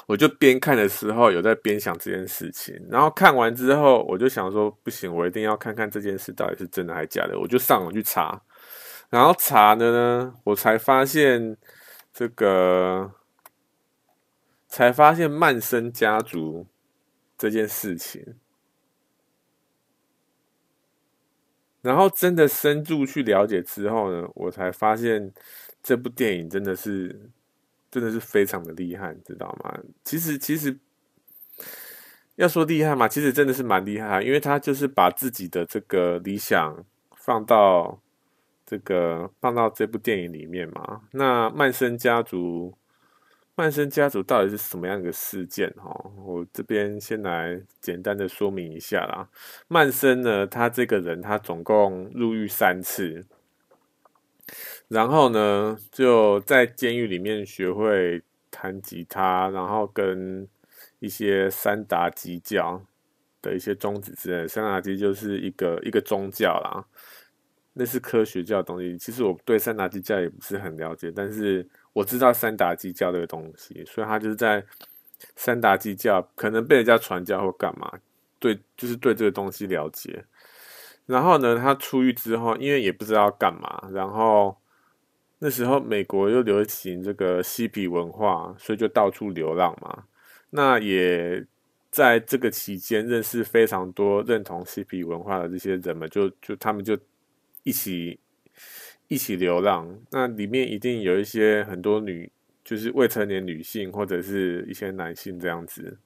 [0.07, 7.39] 我就边看的时候有在边想这件事情，然后看完之后我就想说不行，我一定要看看这件事到底是真的还是假的。
[7.39, 8.41] 我就上网去查，
[9.11, 11.57] 然后查的呢，我才发现。
[12.19, 13.13] 这个
[14.69, 16.67] 才发现曼森家族
[17.37, 18.25] 这件事情，
[21.83, 25.31] 然后真的深入去了解之后呢，我才发现
[25.83, 27.29] 这部电影真的是
[28.01, 29.79] 真的是非常的厉害，知道吗？
[30.05, 30.79] 其实其实
[32.37, 36.85] 要说厉害嘛，其实真的是蛮厉害，因为他就是把自己的这个理想
[37.17, 38.01] 放到。
[38.69, 41.03] 这个放到这部电影里面嘛？
[41.13, 42.77] 那曼森家族，
[43.55, 45.73] 曼森家族到底是什么样的事件？
[45.77, 49.29] 哈，我这边先来简单的说明一下啦。
[49.69, 53.25] 曼森呢，他这个人，他总共入狱三次，
[54.89, 60.47] 然后呢，就在监狱里面学会弹吉他，然后跟
[61.01, 62.81] 一些三达基教
[63.43, 66.85] 的一些宗旨之类，三达基就是一个一个宗教啦。
[67.79, 74.65] 那是科学教的东西，其实我对三达基教也不是很了解，但是我知道三达基教这个东西，所以他就是在
[75.35, 77.93] 三达基教可能被人家传教或干嘛，
[78.39, 80.25] 对，就是对这个东西了解。
[81.05, 84.57] 然后呢，他出狱之后，因为也不知道干嘛，然后
[85.39, 90.05] 那时候美国又流行这个嬉皮文化，所以就到处流浪嘛。
[90.51, 91.45] 那也
[91.91, 96.99] 在这个期间认识非常多认同嬉皮文化的这些人们，就就他们就。
[97.69, 98.17] 一起
[99.09, 102.31] 一起流浪，那里面一定有一些很多女，
[102.63, 105.99] 就是未成年女性或者是一些男性这样子。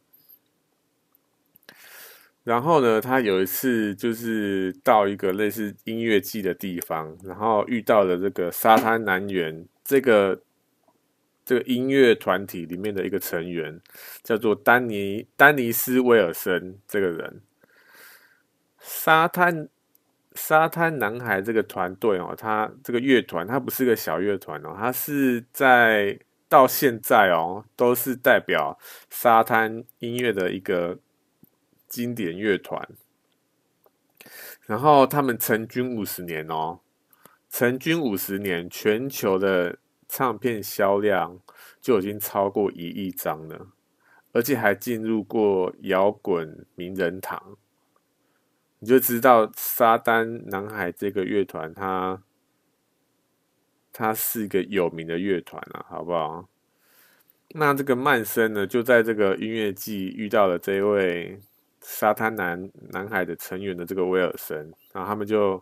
[2.44, 10.40] 然后呢，他有一次就是到一个类似音乐季的地方，然后遇到了这个沙滩男园这个
[11.44, 13.80] 这个音乐团体里面的一个成员，
[14.22, 17.40] 叫做丹尼丹尼斯威尔森这个人，
[18.78, 19.68] 沙滩。
[20.36, 26.16] 沙滩男孩这个团队哦，他这个乐团，他不是个小乐团哦，他是在
[26.48, 28.78] 到现在哦，都是代表
[29.10, 30.96] 沙滩音乐的一个
[31.90, 32.88] 经典乐团。
[34.66, 36.80] 然后他们成军五十年哦，
[37.50, 41.40] 成军五十年，全球的唱片销量
[41.80, 43.66] 就已经超过一亿张了，
[44.32, 47.56] 而且还进入过摇滚名人堂。
[48.78, 52.22] 你就知道沙丹男孩这个乐团，他
[53.92, 56.48] 他是一个有名的乐团啊，好不好？
[57.50, 61.40] 那这个曼森呢，就在这个音乐季遇到了这位
[61.90, 65.60] 沙滩男男孩的成员的这个威尔森，然后他们就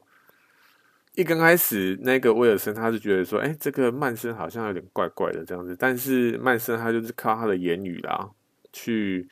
[1.14, 8.28] 一刚开始，那个威尔森他是觉得说，哎，这个曼森好像有点怪怪的这样子，但是曼森他就是靠他的言语啦
[8.72, 9.26] 去。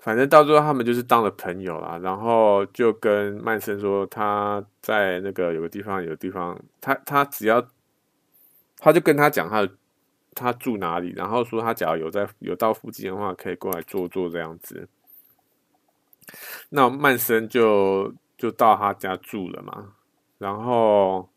[0.00, 1.96] 反正到最后，他们就是当了朋友啦。
[2.02, 7.64] 然后就跟曼森说，他在那个有个地方，有个地方，他他只要，
[8.78, 9.68] 他就跟他讲他
[10.34, 14.88] 他住哪里，然后说他假如有在有到附近的话，可以过来坐坐这样子。
[16.70, 19.94] 那曼森就就到他家住了嘛。
[20.38, 21.28] 然后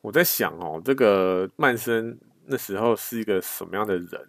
[0.00, 4.28] 我在想哦，这个曼森那时候是一个什么样的人？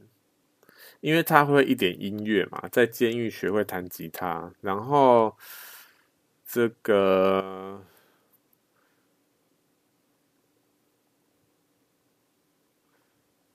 [1.02, 5.38] 因为他会一点音乐嘛，在监狱学会弹吉他，然后
[6.46, 7.82] 这个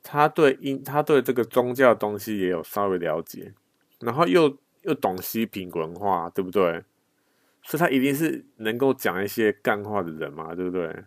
[0.03, 3.53] 他对音，他对这个宗教东西也有稍微了解，
[4.01, 6.83] 然后又又懂西平文化，对不对？
[7.63, 11.05] 所以他一定是能够讲一些干话的人嘛，对不对？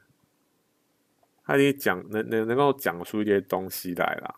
[1.46, 4.36] 他一讲能能能够讲出一些东西来啦。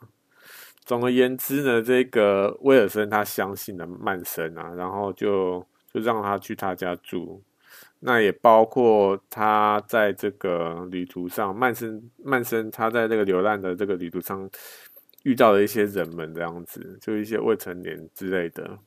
[0.86, 7.42] 总而言之呢，这个威尔森他相信了曼森啊，然后就就让他去他家住。
[8.00, 14.50] 那也包括他在这个旅途上，曼森曼森他在这个流浪的这个旅途上
[15.24, 18.80] 遇到了一些人们这样子，就一些未成年之类的。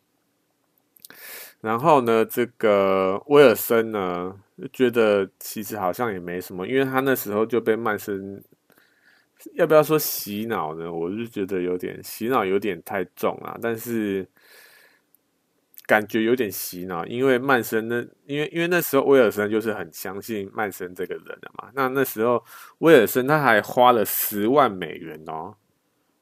[1.62, 4.34] 然后呢，这个威尔森呢，
[4.72, 8.42] 觉得其实好像也没什么，因为他那时候就被曼森，
[9.54, 10.92] 要不要说洗脑呢？
[10.92, 13.56] 我就觉得有点洗脑，有点太重了。
[13.62, 14.26] 但是
[15.86, 21.70] 感觉有点洗脑，因为曼森呢，因为因为那时候威尔森就是很相信曼森这个人的嘛。
[21.74, 22.44] 那那时候
[22.78, 25.54] 威尔森他还花了十万美元哦，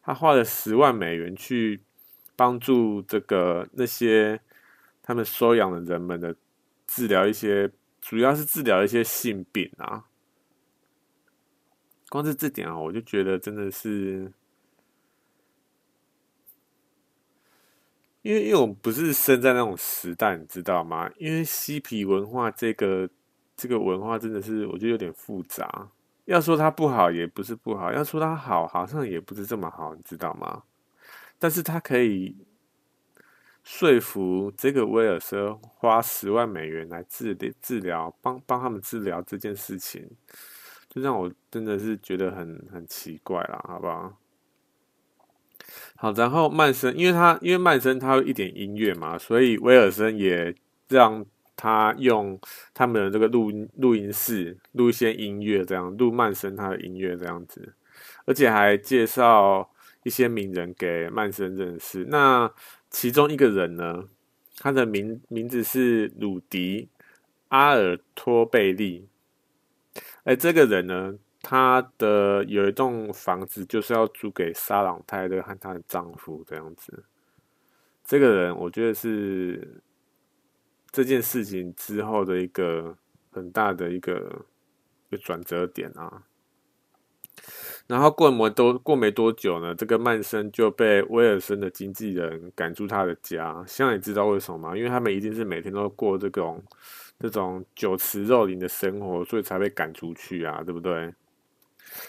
[0.02, 1.80] 他花了十万美元去
[2.36, 4.38] 帮助这个那些。
[5.10, 6.32] 他们收养了人们的
[6.86, 7.68] 治疗一些，
[8.00, 10.04] 主要是治疗一些性病啊。
[12.08, 14.32] 光是这点啊，我就觉得真的是，
[18.22, 21.10] 因为因为我们不是生在那种时代，你知道吗？
[21.18, 23.10] 因为嬉皮文化这个
[23.56, 25.90] 这个文化真的是，我觉得有点复杂。
[26.26, 30.62] 要说它不好，也不是不好；要说它好，好像也不是这么好，你知道吗？
[31.36, 32.36] 但是它可以。
[33.62, 40.08] 说服这个威尔森花十万美元来治治疗，帮帮他们治疗这件事情，
[40.88, 44.16] 就让我真的是觉得很很奇怪啦，好不好？
[45.96, 50.54] 好，然后曼森，因为他因为曼森他有一点音乐嘛，所以威尔森也
[50.88, 52.40] 让他用
[52.72, 57.74] 他们的这个录音录音室录一些音乐，这样录曼森他的音乐这样子，
[58.24, 59.70] 而且还介绍
[60.02, 62.04] 一些名人给曼森认识。
[62.06, 62.50] 那
[62.90, 64.08] 其中一个人呢，
[64.56, 66.82] 他的名名字是鲁迪·
[67.48, 69.08] 阿尔托贝利。
[70.24, 77.04] 哎，这个人呢，他的有一栋房子就是要租给沙朗泰勒和她的丈夫这样子。
[78.04, 79.82] 这个人，我觉得是
[80.90, 82.96] 这件事情之后的一个
[83.30, 84.44] 很大的一个
[85.08, 86.24] 一个转折点啊。
[87.90, 93.64] 然后过没多过没多久呢，这个曼森就被威尔森的经纪人赶出他的家。
[93.66, 94.76] 现在你知道为什么吗？
[94.76, 96.62] 因为他们一定是每天都过这种
[97.18, 101.12] 这种酒池肉林的生活，所以才被赶出去啊，对不对？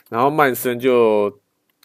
[0.10, 1.40] 然后曼森就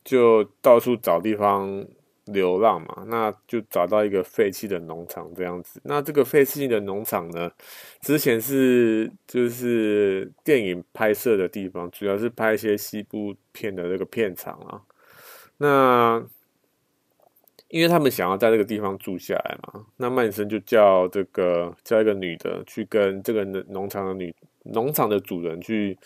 [0.05, 1.87] 就到处找地方。
[2.27, 5.81] 流浪嘛，那就找到一个废弃的农场这样子。
[5.85, 7.51] 那这个废弃的农场呢，
[8.01, 14.83] 之前是就是电影拍摄的地方，主要是拍一些西部片的这个片场啊。
[15.59, 16.23] 那
[17.69, 24.35] 因为他们想要在这个地方住下来嘛，那曼森就叫这个叫一个女的去跟这个农场的女
[24.65, 25.97] 农场的主人去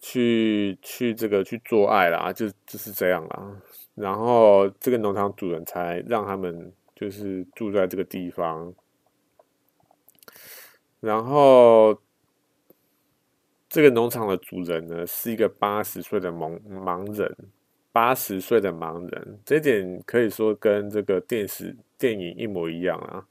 [0.00, 3.52] 去去这个去做爱啦，就就是这样啦。
[3.96, 8.72] 然后这个农场主人才让他们就是住在这个地方。
[11.00, 12.00] 然后
[13.68, 17.36] 这个农场的主人呢，是一个八十岁的盲盲人，
[17.92, 23.26] 八十岁的盲人，这点可以说跟这个电视电影一模一样啊。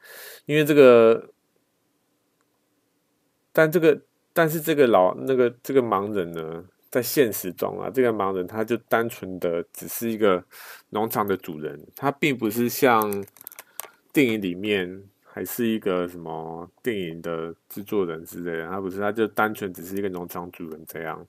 [0.45, 1.29] 因为这个，
[3.51, 4.01] 但这个
[4.33, 10.41] 但是这个老那个这个盲人呢，在现实中啊，这个盲人他就单纯的只是一个
[10.91, 13.11] 农场的主人，他并不是像
[14.13, 21.27] 电影里面还是一个什么电影的制作人之类的，他不是，他就单纯只是一个农场主人这样。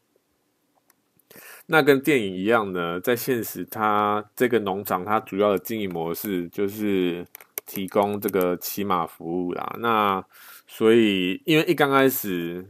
[1.66, 7.26] 那跟电影一样呢，在现实，他这个农场他主要的经营模式就是
[7.66, 9.74] 提供这个骑马服务啦。
[9.80, 10.24] 那
[10.68, 12.64] 所以，因为一刚开始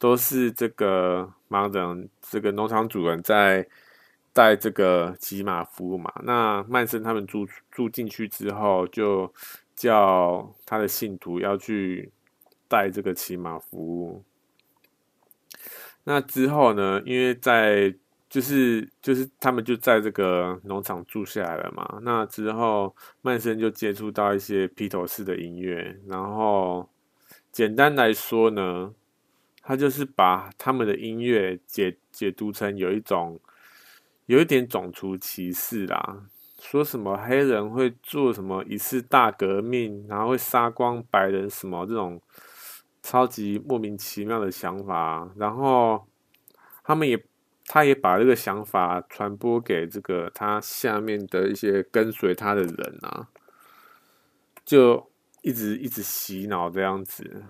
[0.00, 1.32] 都是这个。
[1.50, 3.66] 盲人这个农场主人在
[4.32, 6.08] 带这个骑马服务嘛？
[6.22, 9.34] 那曼森他们住住进去之后，就
[9.74, 12.08] 叫他的信徒要去
[12.68, 14.22] 带这个骑马服务。
[16.04, 17.02] 那之后呢？
[17.04, 17.92] 因为在
[18.28, 21.98] 就是就是他们就在这个农场住下来了嘛。
[22.02, 26.88] 那之后曼森就接触到一些披头士的音乐，然后
[27.50, 28.94] 简单来说呢。
[29.62, 33.40] 他就是把他们的音乐解解读成有一种
[34.26, 36.24] 有一点种族歧视啦，
[36.60, 42.20] 说什么黑人会做什么一次大革命，然后会杀光白人什么这种
[43.02, 46.06] 超级莫名其妙的想法，然后
[46.82, 47.24] 他们也
[47.66, 53.28] 他也把这个想法传播给这个他下面的一些跟随他的人啊，
[54.64, 55.10] 就
[55.42, 57.44] 一直一直洗脑这样子。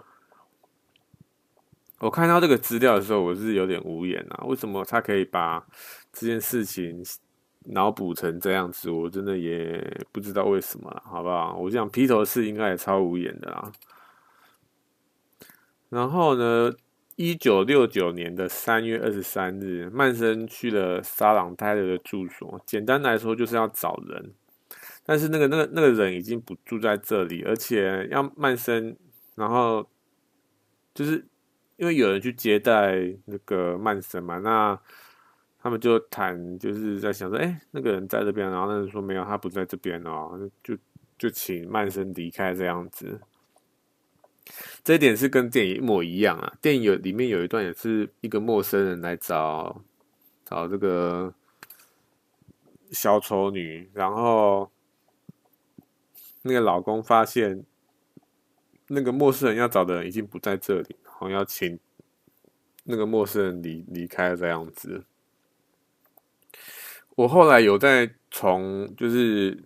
[2.01, 4.44] 我看到这个资料的时候，我是有点无言啊。
[4.46, 5.62] 为什么他可以把
[6.11, 7.05] 这件事情
[7.66, 8.90] 脑补成这样子？
[8.90, 11.55] 我真的也不知道为什么了，好不好？
[11.59, 13.70] 我想披头士应该也超无言的啦。
[15.90, 16.72] 然后呢，
[17.16, 22.59] 一九六九年的三月二十三日，曼森去了沙朗泰勒的住所。
[22.64, 24.32] 简单来说，就是要找人。
[25.05, 28.96] 但是那个那个那个人已经不住在这里，而且要曼森，
[29.34, 29.86] 然后
[30.94, 31.26] 就是
[31.80, 34.78] 因为有人去接待那个曼森嘛，那
[35.58, 40.76] 他们就谈，就是在想说，哎，那个人在这边，然后那人说没有，他不在这边哦，就
[41.18, 43.18] 就请曼森离开这样子。
[44.84, 49.82] 这一点是跟电影一模一样啊，电影有里面有一段也是一个陌生人来找
[50.44, 51.32] 找这个
[52.92, 54.70] 小丑女，然后。
[56.42, 57.62] 那个老公发现，
[58.86, 61.78] 那个陌生人要找的人已经不在这里，然后要请
[62.84, 65.04] 那个陌生人离离开这样子。
[67.14, 69.62] 我后来有再重，就是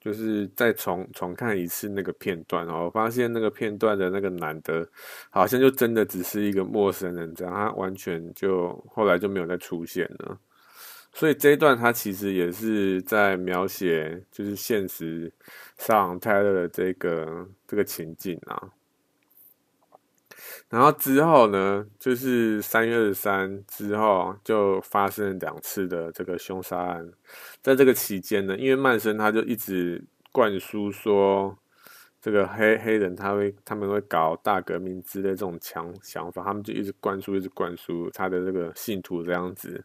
[0.00, 4.88] 就是再重重看一次那个片段，然后发现那个片段的那个男的，
[5.30, 10.38] 好像就真的只是一个陌生人这样，他完全就后来就没有再出现了。
[11.12, 15.30] 所以这一段他其实也是在描写，就是现实
[15.76, 18.70] 上泰勒的这个这个情境啊。
[20.74, 27.08] 然后之后呢，就是三月二十三之后就发生两次的这个凶杀案。
[27.62, 31.56] 在这个期间呢，因为曼森他就一直灌输说，
[32.20, 39.84] 这个黑黑人他会他们会搞大革命之类这种强想法，他们就一直灌输一直灌输他的这个信徒这样子。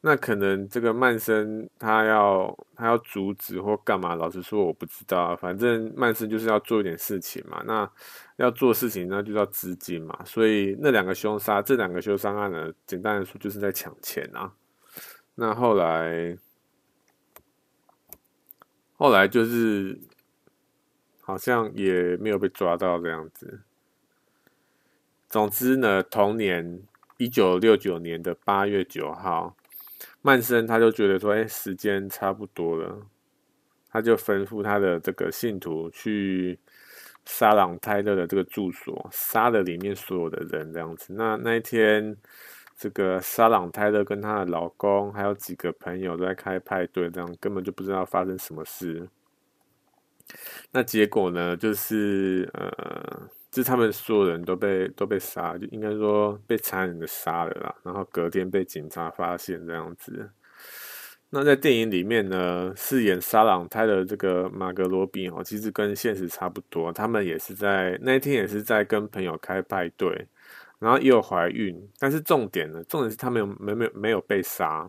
[0.00, 4.14] 那可能这个曼森他要他要阻止或干嘛？
[4.14, 7.60] 老实说我不知道，反正曼森就是要做一点事情嘛。
[7.66, 7.90] 那
[8.36, 10.16] 要做事情，那就要资金嘛。
[10.24, 14.52] 所以那两个凶杀，这两个凶杀案呢，简单来说就是在抢钱啊。
[15.34, 16.38] 那后来
[18.96, 19.98] 后来就是
[21.20, 23.62] 好像也没有被抓到这样子。
[25.28, 26.80] 总之呢，同年
[27.16, 29.56] 一九六九年的八月九号。
[30.20, 33.06] 曼森他就觉得说，哎，时间差不多了，
[33.90, 36.58] 他就吩咐他的这个信徒去
[37.24, 41.14] 沙朗泰勒的这个住所，杀了里面所有的人，这样子。
[41.14, 42.16] 那那一天，
[42.76, 49.08] 这个沙朗泰勒跟她的老公还有几个朋友都在开派对，这样根本就不知道发生什么事。
[50.72, 53.28] 那结果呢，就是呃。
[53.62, 57.74] 是他们所有人都被都被杀，就应该说被残忍的杀了啦。
[57.82, 60.30] 然后隔天被警察发现这样子。
[61.30, 66.92] 那在电影里面呢，饰演沙朗泰的这个马格罗比哦，其实跟现实差不多。
[66.92, 70.26] 他们也是在那一天也是在跟朋友开派对，
[70.78, 71.76] 然后也有怀孕。
[71.98, 74.88] 但是重点呢，重点是他们有没没没有被杀，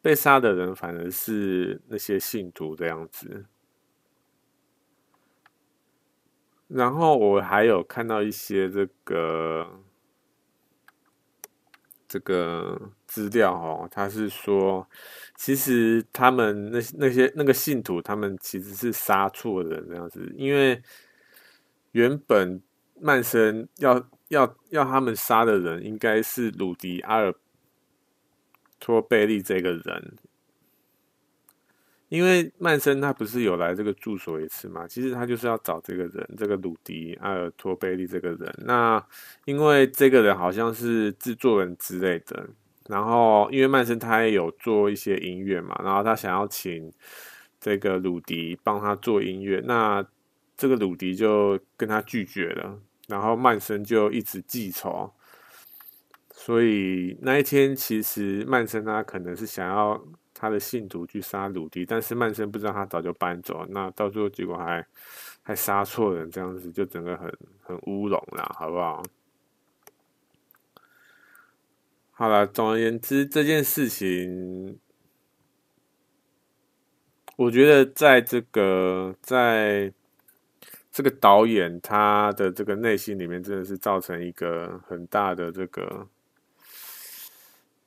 [0.00, 3.44] 被杀的人反而是那些信徒这样子。
[6.74, 9.66] 然后我还有看到一些这个
[12.08, 14.88] 这个资料哦，他是说，
[15.36, 20.82] 其实他们那那些那个信徒，他们其实是杀错人这样子，因为
[21.92, 22.62] 原本
[22.98, 27.34] 曼森要要要他们杀的人，应该是鲁迪阿尔
[28.80, 30.16] 托贝利这个人。
[32.12, 38.54] 因为曼森他不是有来这个住所一次嘛，其实他就是要找这个人，这个鲁迪阿尔托贝利这个人。
[38.66, 39.02] 那
[39.46, 42.46] 因为这个人好像是制作人之类的，
[42.86, 46.92] 然后因为曼森他也有做一些音乐嘛，然后他想要请
[47.58, 50.04] 这个鲁迪帮他做音乐，那
[50.54, 55.10] 这个鲁迪就跟他拒绝了，然后曼森就一直记仇，
[56.30, 59.98] 所以那一天其实曼森他可能是想要。
[60.42, 64.84] 他的信徒去杀鲁迪，但是曼森不知道他早就搬走，那到最后结果还
[65.40, 67.32] 还杀错人，这样子就整个很
[67.62, 69.04] 很乌龙啦，好不好？
[72.10, 74.76] 好了，总而言之，这件事情，
[77.36, 79.92] 我觉得在这个在
[80.90, 86.08] 这个导演他的这个内心里面，真的是造成一个很大的这个。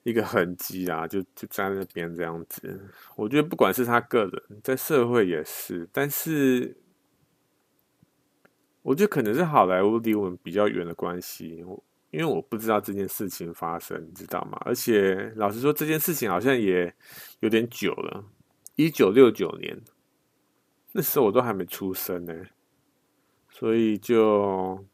[0.06, 2.80] 一个痕迹啊，就就在那边这样子。
[3.16, 5.90] 我觉得不管是他个人，在社会也是。
[5.92, 6.78] 但是，
[8.84, 11.66] 我觉得可能是好莱坞离我们比较远的关系，
[12.12, 14.62] 因为我不知道这件事情发生，你知道吗？
[14.64, 16.94] 而且老实说，这件事情好像也
[17.40, 18.24] 有点久了，
[18.76, 19.82] 一九六九年，
[20.92, 22.46] 那时候我都还没出生呢，
[23.50, 24.86] 所以就，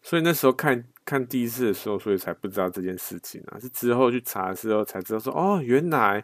[0.00, 0.86] 所以那时候看。
[1.06, 6.18] 看第一次的时候，所以才不知道这件事情啊，是之后去查的时候才知道说，哦，原来，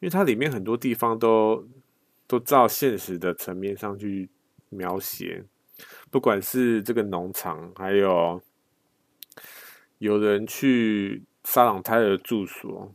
[0.00, 1.68] 因为它里面很多地方都
[2.26, 4.30] 都照现实的层面上去
[4.70, 5.44] 描写，
[6.10, 8.42] 不管是这个农场，还有
[9.98, 12.94] 有人去沙朗泰勒的住所，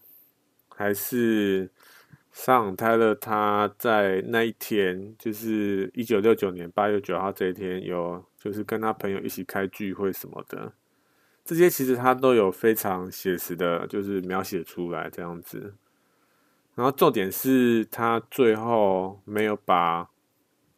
[0.70, 1.72] 还是
[2.34, 10.74] 沙朗泰勒他在那一天，就是一九六九年八月九号这一天，有就是跟他朋友一起开聚会什么的，
[11.46, 15.76] 这些其实他都有非常写实的，就是描写出来这样子。
[16.74, 20.10] 然后重点是他最后没有把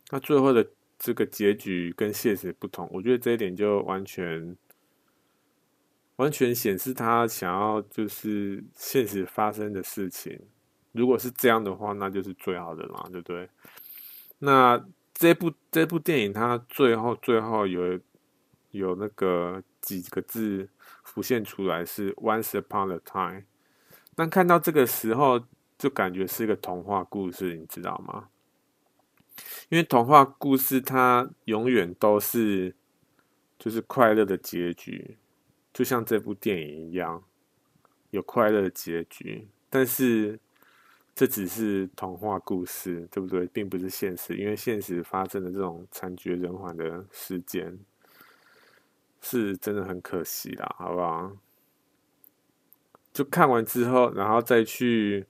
[0.09, 0.67] 他最后的
[0.99, 4.57] 这个结局跟现实不同，我觉得这一点就完全
[6.17, 10.37] 完全显示他想要就是现实发生的事情。
[10.95, 13.49] 如果是这样的话，那就是最好的嘛，对不对？
[14.39, 14.81] 那
[15.13, 17.99] 这部这部电影，它最后最后有
[18.71, 20.69] 有那个几个字
[21.03, 23.43] 浮现出来，是 “Once upon a time”。
[24.15, 25.45] 但看到这个时候，
[25.77, 28.29] 就感觉是一个童话故事，你知道吗？
[29.69, 32.73] 因为童话故事它永远都是
[33.59, 35.17] 就是快乐的结局，
[35.73, 37.23] 就像这部电影一样，
[38.11, 40.39] 有快乐的结局，但是。
[41.15, 43.47] 这只是童话故事，对不对？
[43.47, 47.79] 并不是现实，因为现实发生的这种惨绝人寰的事件，
[49.21, 51.31] 是真的很可惜啦，好不好？
[53.13, 55.25] 就看完之后，然后再去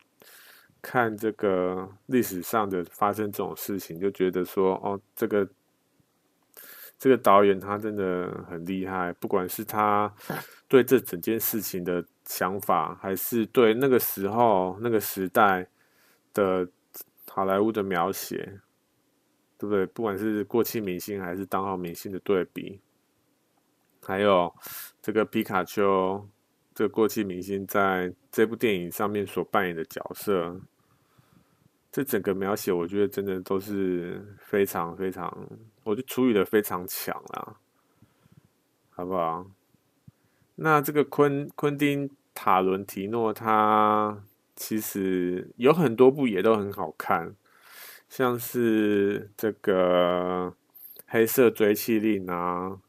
[0.82, 5.48] 看这个历史上的发生这种事情，就觉得说，哦，这个
[6.98, 10.12] 这个导演他真的很厉害，不管是他
[10.68, 15.68] 对这整件事情的想法，还是对那个时候那个时代。
[16.36, 16.70] 的
[17.28, 18.60] 好莱坞的描写，
[19.58, 19.86] 对不对？
[19.88, 22.80] 不管是过气明星还是当红明星的对比，
[24.04, 24.54] 还有
[25.02, 26.30] 这个皮卡丘
[26.76, 30.62] 这个过气明星在这部电影上面所扮演的角色，
[31.92, 35.36] 这整个描写我觉得真的都是非常非常，
[35.84, 37.56] 我觉得处理的非常强啦，
[38.90, 39.46] 好不好？
[40.56, 44.22] 那这个昆昆汀塔伦提诺他。
[44.56, 47.36] 其实有很多部也都很好看，
[48.08, 50.56] 像是这个
[51.08, 52.70] 《黑色追缉令》啊，《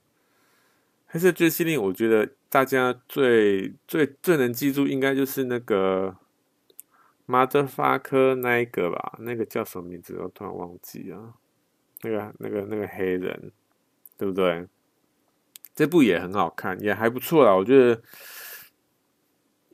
[1.07, 6.17] 黑色追缉令》，我觉得大家最最最能记住，应该就是那个
[7.27, 10.17] Mother 发科那一个吧，那个叫什么名字？
[10.21, 11.35] 我突然忘记了，
[12.03, 13.51] 那个那个那个黑人，
[14.17, 14.69] 对不对？
[15.75, 18.01] 这部也很好看，也还不错啦，我觉得。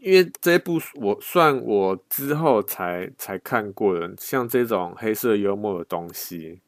[0.02, 6.60] 因为这部我算我之后才才看过的，像这种黑色幽默的东西，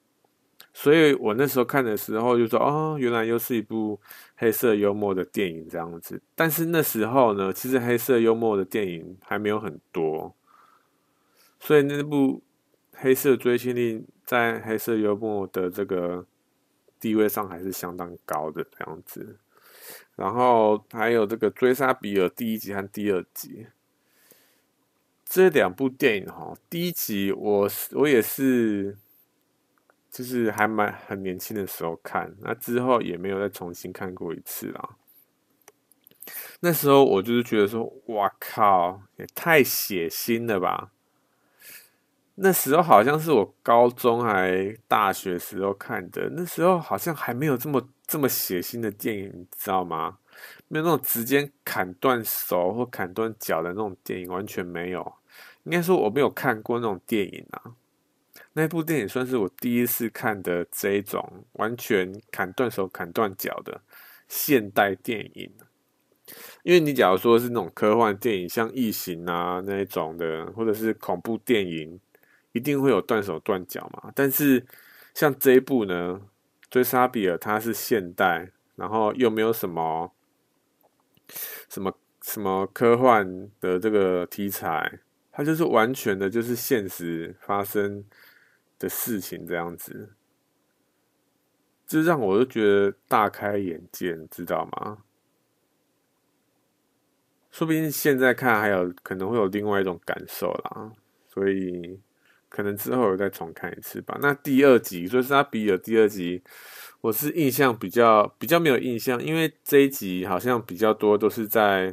[0.72, 4.00] 所以我那时候看的时候就说：“哦，原来又是一部
[4.36, 10.32] 黑色幽默的电影这样子。”但是那时候呢，其实黑色幽默的电影还没有很多，
[11.58, 12.40] 所以那部
[12.96, 16.24] 《黑色追星令》在黑色幽默的这个
[17.00, 19.38] 地位上还是相当高的这样子。
[20.16, 23.66] 然后还有这个《追杀比尔》第一集和第二集，
[25.24, 28.96] 这两部电影哈，第一集我我也是，
[30.10, 34.96] 就是还蛮很年轻的时候看，那之后也没有再重新看过一次啦。
[36.60, 40.93] 那时候我就是觉得说，哇靠，也太血腥了吧！
[42.36, 50.18] 那时候好像是我高中还大学时候看的，那时候好像还没有这么这么血腥的电影，你知道吗？
[50.66, 55.14] 没有那种直接砍断手或砍断脚的那种电影，完全没有。
[55.62, 57.72] 应该说我没有看过那种电影啊。
[58.54, 63.80] 那部电影算是我第一次看的这一种完全砍断手、砍断脚的
[64.28, 65.52] 现代电影。
[66.64, 72.00] 因为你假如说是那种科幻电影，像《异形》啊那一种的，或者是恐怖电影。
[72.54, 74.12] 一定会有断手断脚嘛？
[74.14, 74.64] 但是
[75.12, 76.20] 像这一部呢，
[76.70, 80.12] 《追杀比尔》它是现代，然后又没有什么
[81.68, 81.92] 什么
[82.22, 85.00] 什么科幻的这个题材，
[85.32, 88.04] 它就是完全的，就是现实发生
[88.78, 90.14] 的事情这样子，
[91.84, 94.98] 这让我都觉得大开眼界，知道吗？
[97.50, 100.92] 说不定现在看还有可能会有另外一种感受啦，
[101.26, 102.00] 所以。
[102.54, 104.16] 可能之后有再重看一次吧。
[104.22, 106.40] 那第二集，就是他比尔第二集，
[107.00, 111.92] 我是印象比较比较没有印象，因为这一集好像比较多都是在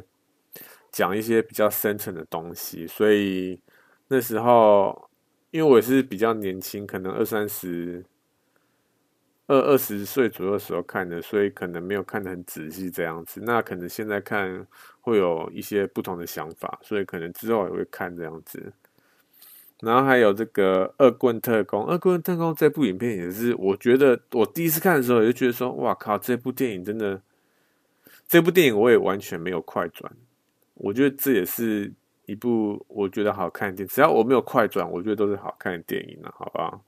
[0.92, 3.60] 讲一些比较深层的东西，所以
[4.06, 5.10] 那时候
[5.50, 8.04] 因为我是比较年轻，可能二三十、
[9.48, 13.40] 二二十岁左右的时候看的，所以可能没有看得很仔细这样子。
[13.42, 14.64] 那可能现在看
[15.00, 18.72] 会有一些不同的想法，所以可能之后也会看这样子。
[19.82, 27.20] 然后还有这个《恶棍特工》，《恶棍特工》这部影片也是，我觉得我第一次看的时候，我就觉得说，哇靠，这部电影真的，
[28.28, 30.10] 这部电影我也完全没有快转。
[30.74, 31.92] 我觉得这也是
[32.26, 36.84] 一部我觉得好看的电影，只要我没有快转，我觉得都是好看的电影了，好不好？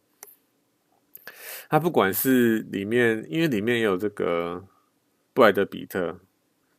[1.68, 4.64] 他不管是里面，因为里面也有这个
[5.32, 6.20] 布莱德彼特，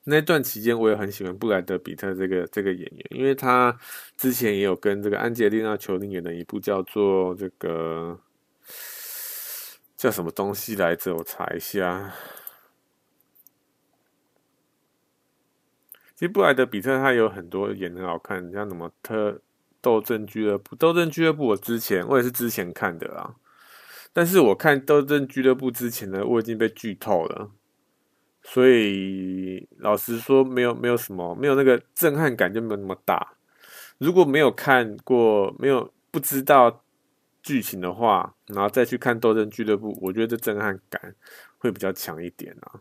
[0.06, 3.78] 那段期间我也很喜欢布莱德彼特这个这个演员，因为他
[4.16, 8.20] 之前也有跟这个安吉丽娜裘莉演的一部叫做这个
[9.98, 11.16] 叫什么东西来着？
[11.16, 12.14] 我查一下。
[16.16, 19.42] 其实布莱德彼特他有很多演很好看，像什么特
[19.82, 23.36] 斗争俱乐部，斗争俱乐部我之前我也是之前看的啦。
[24.14, 27.52] 但是我看《斗争俱乐部》之前呢，我已经被剧透了，
[28.48, 33.36] 所以老实说，没有没有什么，没有那个震撼感就没有那么大。
[33.98, 36.84] 如果没有看过，没有不知道
[37.42, 41.16] 剧情的话，然后再去看《斗争俱乐部》，我觉得这震撼感
[41.58, 42.80] 会比较强一点啊。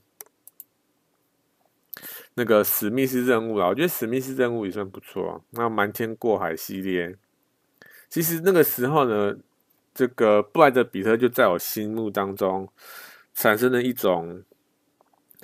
[2.35, 5.41] 那个史密斯任务啊，我觉得史密斯任务也算不错啊。
[5.51, 7.17] 那瞒天过海系列，
[8.09, 9.37] 其实那个时候呢。
[9.97, 12.69] 这个布莱德彼特就在我心目当中
[13.33, 14.43] 产生了一种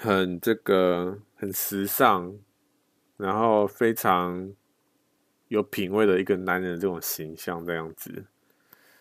[0.01, 2.35] 很这个很时尚，
[3.17, 4.53] 然后非常
[5.49, 8.25] 有品味的一个男人这种形象这样子。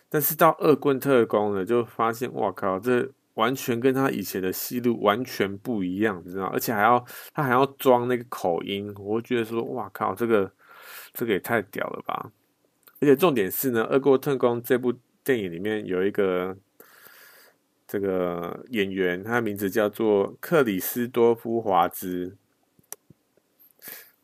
[0.08, 6.46] 但是到恶棍特工呢，就发现哇靠，这完全跟他以前的戏路完全不一样，你知道？
[6.46, 10.52] 而且还要他还要装那个口音，我觉得说哇靠，这个
[11.12, 12.30] 这个也太屌了吧！
[13.00, 14.92] 而且重点是呢，恶棍特工这部。
[15.22, 16.56] 电影里面有一个
[17.90, 22.36] 这个演员，他的名字叫做克里斯多夫华兹。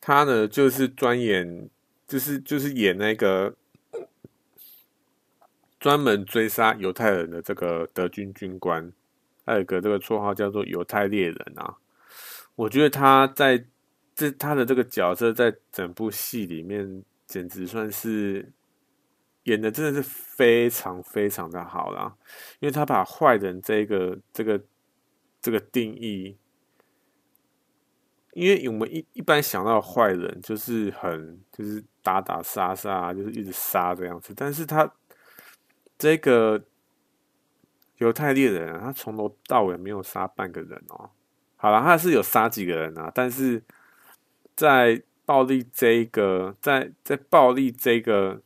[0.01, 1.69] 他呢就是专演，
[2.07, 3.57] 就是就是演那个
[5.81, 8.93] 专门追杀犹太人的这个德军军官，
[9.45, 11.75] 还有个这个绰号叫做犹太猎人啊。
[12.55, 13.65] 我觉得他在
[14.15, 18.49] 这他的这个角色在整部戏里面简直算是。
[19.47, 22.13] 演的真的是非常非常的好啦，
[22.59, 24.61] 因为他把坏人这个这个
[25.41, 26.37] 这个定义，
[28.33, 34.93] 因为我们一一般想到坏人就是很就是打打杀杀，就是一直杀这样子，但是他
[35.97, 36.65] 这个
[37.99, 41.09] 犹太猎人啊，他从头到尾没有杀半个人哦。
[41.55, 43.63] 好了，他是有杀几个人啊，但是
[44.57, 48.43] 在暴力这个，在在暴力这个。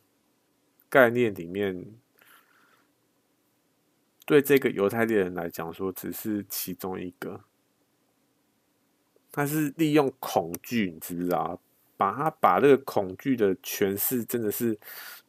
[0.91, 1.83] 概念里面，
[4.25, 7.41] 对这个犹太猎人来讲说，只是其中一个。
[9.31, 11.59] 他是利用恐惧，你知不知道？
[11.95, 14.77] 把他把这个恐惧的诠释，真的是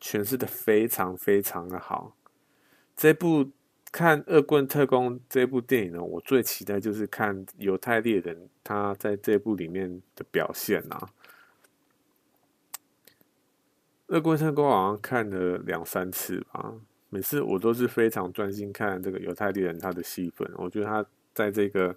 [0.00, 2.16] 诠释的非常非常的好。
[2.96, 3.48] 这部
[3.92, 10.98] 看《恶棍特工》这部电影呢，我最期待就是看犹太猎人他在这部里面的表现啊。
[14.12, 16.72] 《恶棍特工》好像看了两三次吧，
[17.08, 20.48] 每次我都是非常专心看这个犹太猎人他的戏份。
[20.56, 21.96] 我觉得他在这个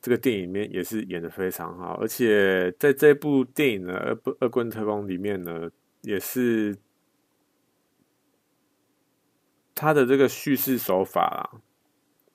[0.00, 5.70] 这个电影里面也是演的非常好，而且在这部电影的《恶恶棍特工》里面呢，
[6.00, 6.76] 也是
[9.72, 11.60] 他的这个叙事手法啦。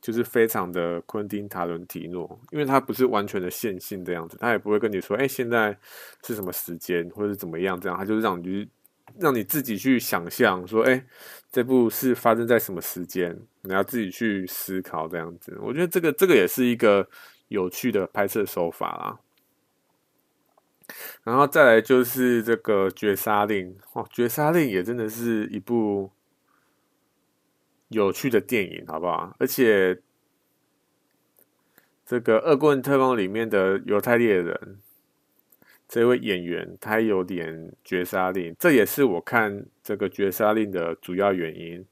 [0.08, 5.78] 就是非常的昆汀塔伦提诺，因为他不是完全的线性这样子，他也不会跟你说，哎、现在
[6.26, 8.66] 是什么时间或者是怎么样这样，他就是让你
[9.20, 11.05] 让你自己去想象，说，哎、
[11.51, 15.58] 这部是发生在什么时间，你要自己去思考这样子。
[15.62, 17.05] 我觉得这个这个也是一个
[17.49, 19.20] 有趣的拍摄手法啦。
[21.26, 26.10] 然后再来就是这个绝杀令哦，绝杀令也真的是一部。
[27.90, 29.36] 有趣的电影，好不好？
[29.40, 29.98] 而且，
[32.06, 34.80] 这个《恶棍特工》里面的犹太猎人
[35.88, 41.86] 这位演员，他有点绝杀令，这也是我看这个绝杀令的主要原因。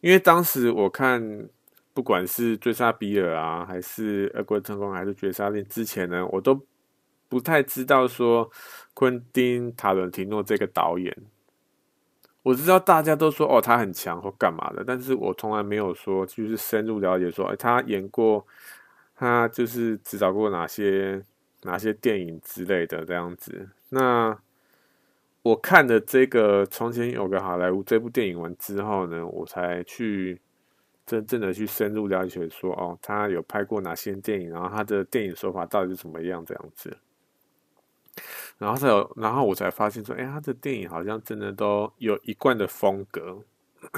[0.00, 1.48] 因为当时我看，
[1.94, 6.60] 不管是追杀比尔啊，还是《恶棍特工》，还是绝杀令之前呢，我都
[7.28, 8.50] 不太知道说
[8.94, 11.16] 昆汀塔伦提诺这个导演。
[12.46, 18.46] 我知道大家都说哦，他很强或干嘛的，但是我从来没有说就是深入了解说，哎，他演过，
[19.16, 21.20] 他就是指导过哪些
[21.62, 23.68] 哪些电影之类的这样子。
[23.88, 24.38] 那
[25.42, 30.40] 我看的这个《从前有个好莱坞》这部电影完之后呢，我才去
[31.04, 36.96] 真正的去深入了解说，哦，他有拍过哪些电影，然后他的电影手法到底是怎么样这样子。
[38.58, 43.42] 然后才有，然后我才发现说，哎，他的电影好像真的都有一贯的风格，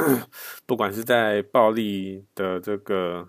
[0.66, 3.28] 不管是在暴力的这个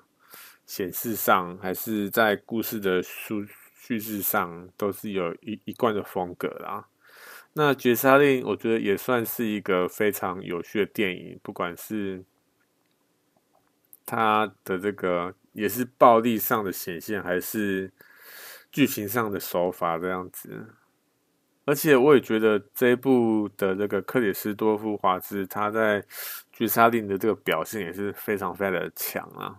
[0.65, 6.87] 显示上，还是在故事的叙叙事上，都是有一一贯的风格啦。
[7.53, 12.23] 那《绝杀令》我觉得也算是一个非常有趣的电影，不管是
[14.05, 17.91] 它的这个也是暴力上的显现，还是
[18.71, 20.75] 剧情上的手法这样子。
[21.65, 26.01] 而且我也觉得这一部的这个克里斯多夫华兹他在
[26.51, 29.55] 《绝杀令》的这个表现也是非常非常的强啊。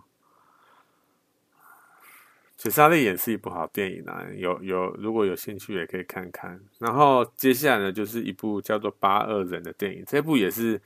[2.63, 6.59] 《绝杀令》也是一部好电影啊，有有如果有兴趣也可以看看。
[6.77, 10.79] 然后接下来呢，就是一部叫做《八二人》的电影，这部也是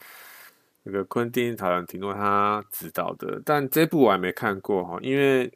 [0.83, 5.51] 那个昆汀·塔伦提诺他执导的，但这部我还没看过哈，因为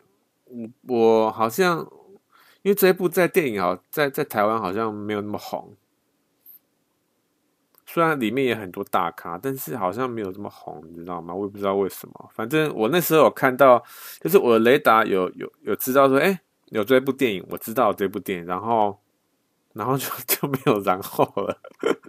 [0.45, 1.87] 我我好像
[2.61, 5.75] 因为这一部在电影好在在台湾好像没有那么红。
[7.85, 11.33] 虽然里面也很多大咖，但是好像没有这么红，你知道吗？
[11.33, 12.29] 我也不知道为什么。
[12.35, 13.83] 反正我那时候有看到，
[14.21, 18.99] 就是我的雷达有有有知道说，哎、有这部电影，我知道这部电影，然后
[19.73, 21.59] 然后就 就没有然后了。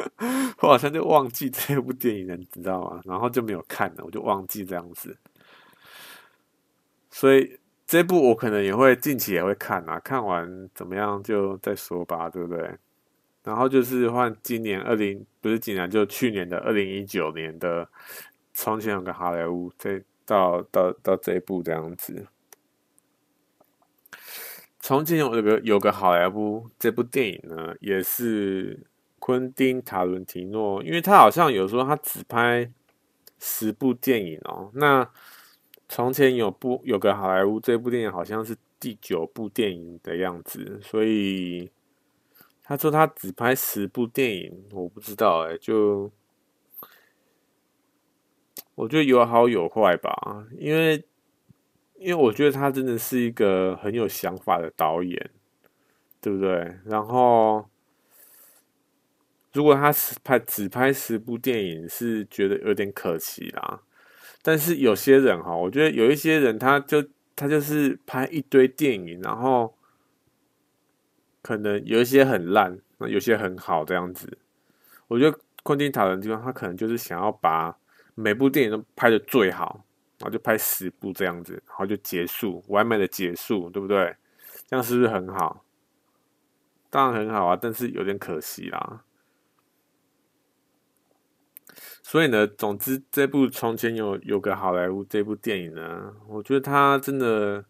[0.61, 3.01] 我好像就忘记这部电影了，你知道吗？
[3.07, 5.17] 然后就没有看了，我就忘记这样子。
[7.11, 7.59] 所以
[7.91, 12.71] 这部我可能也会近期也会看啊，看完怎么样就再说吧，对不对？
[13.43, 17.85] 然后就是换今年二零不是今年，就去年的二零一九年的
[18.55, 22.29] 《从前有个好莱坞》这到到到这一部这样子。
[24.79, 28.87] 从前有个有个好莱坞这部电影呢，也是
[29.19, 32.71] 昆汀塔伦提诺，因为他好像有说他只拍
[33.41, 34.71] 十部电影哦。
[34.75, 35.11] 那
[35.91, 41.71] 从前有部有个好莱坞这部电影好像是第九部电影的样子，所以。
[42.63, 46.09] 他说他只拍十部电影，我不知道哎、就
[48.77, 51.05] 我觉得有好有坏吧，因为
[51.99, 55.31] 因为我觉得他真的是一个很有想法的导演，
[56.21, 56.79] 对不对？
[56.85, 57.69] 然后
[59.53, 63.83] 如果他只拍只拍十部电影，是觉得有点可惜啦。
[64.43, 69.75] 但是有些人哈，我觉得有一些人，他就他就是拍一堆电影，然后。
[71.43, 74.37] 可能有一些很烂，那有些很好这样子。
[75.09, 77.75] 我觉得昆汀塔伦蒂诺他可能就是想要把
[78.15, 79.83] 每部电影都拍得最好，
[80.19, 84.15] 然后就拍十部这样子，然后就结束，完美的结束，对不对？
[84.67, 85.65] 这样是不是很好？
[86.91, 89.03] 当然很好啊，但是有点可惜啦。
[92.11, 97.65] 所以呢，总之这部从前有有个好莱坞这部电影呢，我觉得它真的。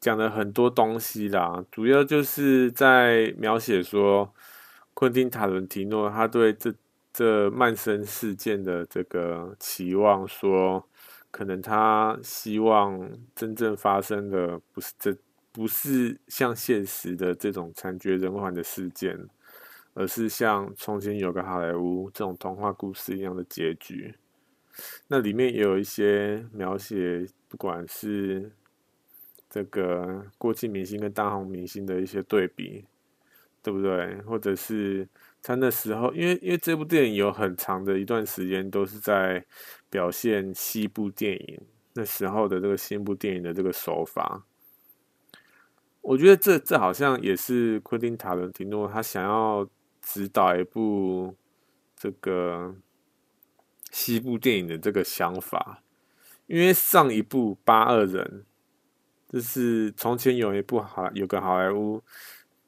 [0.00, 4.34] 讲了很多东西啦，主要就是在描写说，
[4.94, 6.74] 昆汀塔伦提诺他对这
[7.12, 10.84] 这曼森事件的这个期望，说
[11.30, 15.16] 可能他希望真正发生的不是这
[15.52, 19.16] 不是像现实的这种惨绝人寰的事件，
[19.94, 24.14] 而是像从前有个好莱坞这种童话故事一样的结局。
[25.08, 28.52] 那里面也有一些描写，不管是。
[29.54, 32.86] 这个过气明星跟当红明星的一些对比，
[33.62, 34.16] 对不对？
[34.22, 35.06] 或者是
[35.42, 39.44] 他那时候，因为因为这部电影有很长的一段时间都是在
[39.90, 41.60] 表现西部电影
[41.92, 44.42] 那时候的这个西部电影的这个手法，
[46.00, 49.68] 我觉得这这好像也是昆汀塔伦提诺他想要
[50.02, 51.34] 指导一部
[51.96, 52.74] 这个
[53.90, 55.82] 西部电影的这个想法，
[56.46, 58.44] 因为上一部《八二人》。
[59.32, 62.02] 就是从前有一部好有个好莱坞，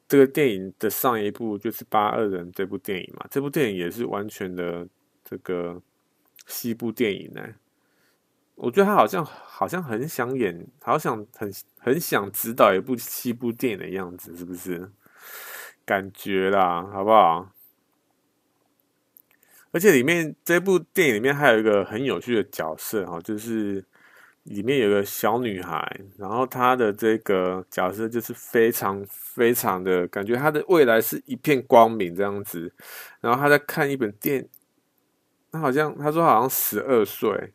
[0.09, 3.26] 这个电影的上一部就是《八二人》这部电影嘛。
[3.30, 4.89] 这部电影也是完全的
[5.22, 5.82] 这个
[6.47, 7.47] 西部电影呢。
[8.55, 14.91] 我觉得他好像好像很想演，好想很很想指导一部西部电影的样子，是不是？
[15.85, 17.51] 感觉啦，好不好？
[19.72, 23.85] 而且里面这部电影里面还有一个很有趣的角色哈，就是。
[24.45, 32.70] 里面有个小女孩，然后她的这个角色就是非常非常的感觉，她的未来是一片光明这样子。
[33.22, 34.47] 然后她在看一本电，
[35.51, 37.55] 她好像她说好像十二岁，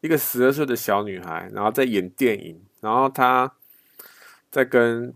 [0.00, 2.60] 一个十二岁的小女孩，然后在演电影。
[2.80, 3.54] 然后她
[4.50, 5.14] 在跟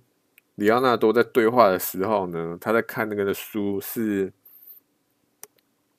[0.61, 4.31] 李奥纳多在对话的时候呢，他在看那个的书是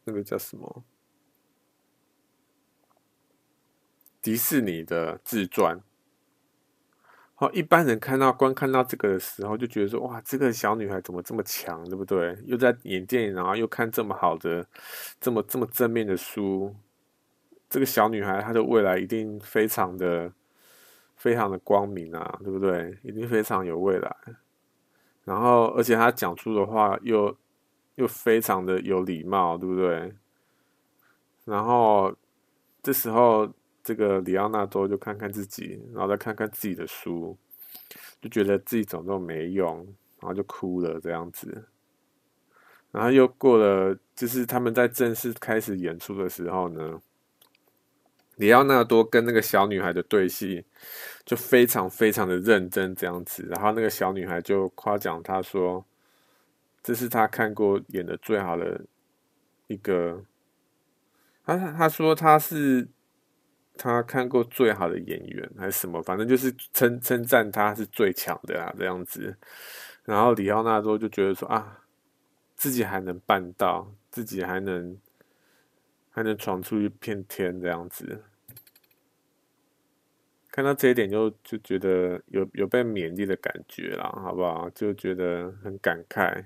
[0.03, 0.83] 那个叫什么？
[4.21, 5.81] 迪士尼的自传，
[7.33, 12.37] 好，一般人看到观看到这个的时候，就觉得说，哇，这个小女孩怎么这么强，对不对？
[12.45, 14.63] 又在演电影，然后又看这么好的、
[15.19, 16.75] 这么这么正面的书，
[17.67, 20.31] 这个小女孩她的未来一定非常的、
[21.15, 22.95] 非常的光明啊，对不对？
[23.01, 24.15] 一定非常有未来。
[25.23, 27.35] 然后，而且他讲出的话又
[27.95, 30.13] 又非常的有礼貌，对不对？
[31.45, 32.15] 然后
[32.81, 33.51] 这时候，
[33.83, 37.37] 这个里奥纳多就看看自己，然后再看看自己的书，
[38.21, 39.77] 就觉得自己怎么都没用，
[40.19, 41.65] 然后就哭了这样子。
[42.91, 46.99] 然后又过了，就是他们在正式开始演出的时候呢，
[48.41, 50.65] 李奥纳多跟那个小女孩的对戏
[51.23, 53.47] 就非常非常的认真这样子。
[53.49, 55.85] 然后那个小女孩就夸奖他说。
[56.83, 58.81] 这是他看过演的最好的
[59.67, 60.19] 一个，
[61.45, 62.87] 他他说他是
[63.77, 69.37] 他看过最好的演员还是什么，反正就是称称赞他是最强的啊这样子。
[70.05, 71.83] 然后里奥纳多就觉得说啊，
[72.55, 74.97] 自己还能办到，自己还能
[76.09, 78.23] 还能闯出一片天这样子。
[80.51, 84.69] 看到这一点就就觉得有有被勉励的感觉啦，好不好？
[84.71, 86.43] 就觉得很感慨。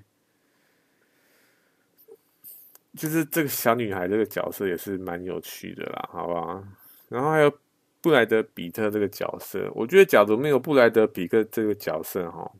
[2.94, 6.64] 就是这个小女孩这个角色也是蛮有趣的啦，好不好？
[7.08, 7.52] 然后还有
[8.00, 12.50] 布莱德彼特这个角色，我觉得假如没有布莱德彼特这个角色哈，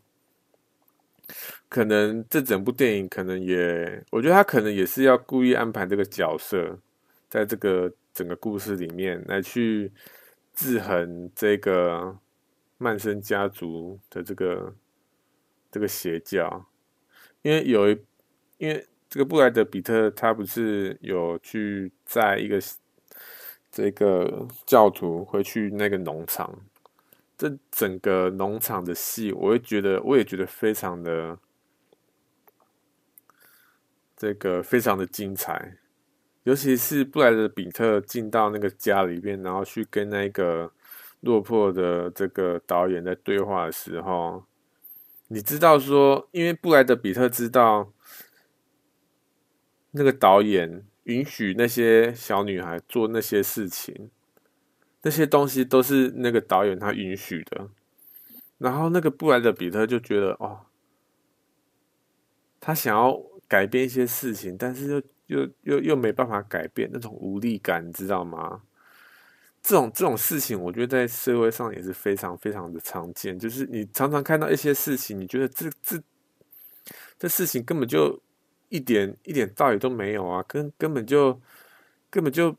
[1.69, 6.79] 可能这整部电影可能也，我觉得他可能也是要故意安排这个角色，
[7.31, 9.91] 在这个整个故事里面来去
[10.57, 12.19] 制衡这个
[12.79, 14.75] 曼森家族的这个
[15.71, 16.67] 这个邪教，
[17.43, 17.97] 因为有一
[18.59, 18.85] 因为。
[19.09, 22.61] 这个布莱德彼特他不是有去在一个
[23.71, 26.53] 这个教徒回去那个农场，
[27.39, 31.39] 这整个农场的戏，我会觉得我也觉得非常的
[34.17, 35.79] 这个非常的精彩，
[36.47, 40.73] 尤其是布莱德彼特进到那个家里面，然后去跟那个
[41.21, 44.45] 落魄的这个导演在对话的时候，
[45.29, 47.93] 你知道说，因为布莱德彼特知道。
[49.99, 54.11] 那个导演允许那些小女孩做那些事情，
[55.01, 57.71] 那些东西都是那个导演他允许的。
[58.59, 60.67] 然后那个布莱德彼特就觉得，哦，
[62.61, 63.19] 他想要
[63.49, 68.63] 改变一些事情，但是又又又又没办法改变，那种无力感，你知道吗？
[69.63, 73.39] 这种这种事情，我觉得在社会上也是非常非常的常见。
[73.39, 76.01] 就是你常常看到一些事情，你觉得这这
[77.19, 78.21] 这事情根本就。
[78.69, 81.41] 一点一点道理都没有啊，根根本就
[82.11, 82.51] 根本就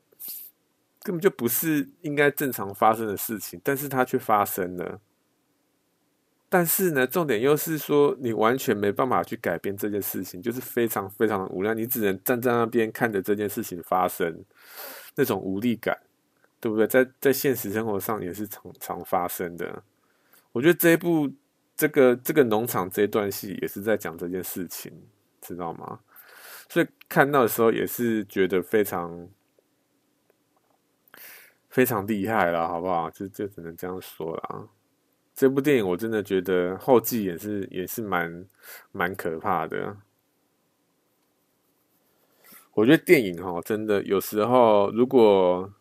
[1.03, 5.01] 根本就不是应该正常发生的事情，但是它却发生了。
[6.49, 14.43] 但是呢，重点又是说，你完全没办法去改变这件事情，就是非常非常的无奈，你只能站在那边看着这件事情发生，
[15.15, 15.97] 那种无力感，
[16.59, 16.87] 对不对？
[16.87, 19.83] 在在现实生活上也是常常发生的。
[20.51, 21.29] 我觉得这一部
[21.75, 24.91] 这个这个农场这一段戏也是在讲这件事情。
[25.39, 25.97] 知道吗？
[26.67, 29.29] 所以看到的时候也是觉得非常
[31.69, 33.09] 非常厉害了，好不好？
[33.11, 34.67] 就就只能这样说了。
[35.38, 38.43] 这部电影我真的觉得后继也是也是蛮
[38.91, 39.95] 蛮可怕的。
[42.73, 45.71] 我觉得电影哈，真的有时候如果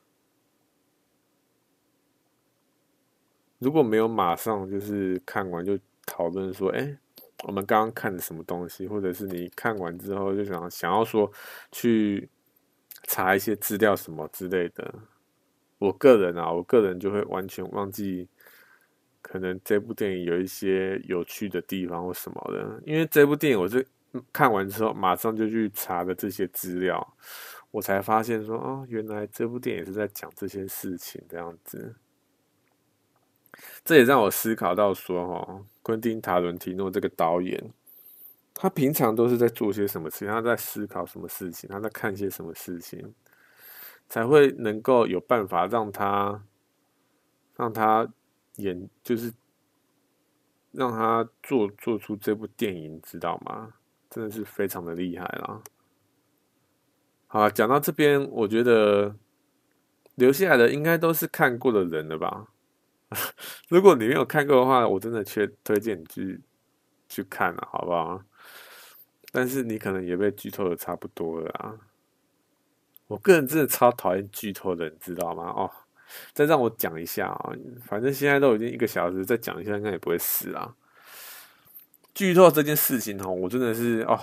[3.58, 6.98] 如果没有马上就是看完就讨论说，哎。
[7.44, 11.30] 我们刚刚看的什么东西，或者是你看完之后就想想要说
[11.70, 12.26] 去
[13.02, 14.94] 查一些资料什么之类的，
[15.78, 18.26] 我个人啊，我个人就会完全忘记，
[19.28, 23.84] 可能这部电影有一些有趣的地方或什么的，因为这部电影我是
[24.32, 27.16] 看完之后马上就去查的这些资料，
[27.72, 31.96] 我才发现说哦，原来这部电影是在讲这些事情这样子。
[33.84, 37.72] 这也让我思考到说，哈，昆汀·塔伦提诺这个导演，
[38.54, 40.28] 他平常都是在做些什么事情？
[40.28, 41.68] 他在思考什么事情？
[41.68, 43.12] 他在看些什么事情，
[44.08, 46.44] 才会能够有办法让他
[47.56, 48.06] 让他
[48.56, 49.32] 演，就是
[50.72, 53.74] 让他做做出这部电影，知道吗？
[54.10, 55.62] 真的是非常的厉害啦。
[57.26, 59.16] 好，讲到这边，我觉得
[60.14, 62.48] 留下来的应该都是看过的人了吧。
[63.68, 66.40] 如果你没有看过的话，我真的推推荐你去
[67.08, 68.22] 去看了，好不好？
[69.32, 71.74] 但是你可能也被剧透的差不多了啊！
[73.06, 75.44] 我个人真的超讨厌剧透的，你知道吗？
[75.50, 75.70] 哦，
[76.32, 77.52] 再让我讲一下啊！
[77.86, 80.74] 反正现在都已经一个小时，再讲一下应该也不会死啊。
[82.14, 84.18] 剧透这件事情哦，我真的是哦。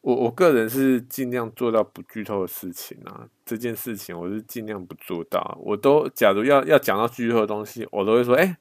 [0.00, 5.58] 我我个人是尽量做到不剧透的事情啊，这件事情我是尽量不做到。
[5.62, 8.54] 我都假如要要讲到剧透的东西，我都会说，哎、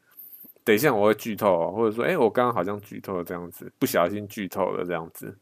[0.63, 5.37] 等一下我会剧透，或者说，哎、我刚刚好像剧透了这样子，不小心剧透了这样子。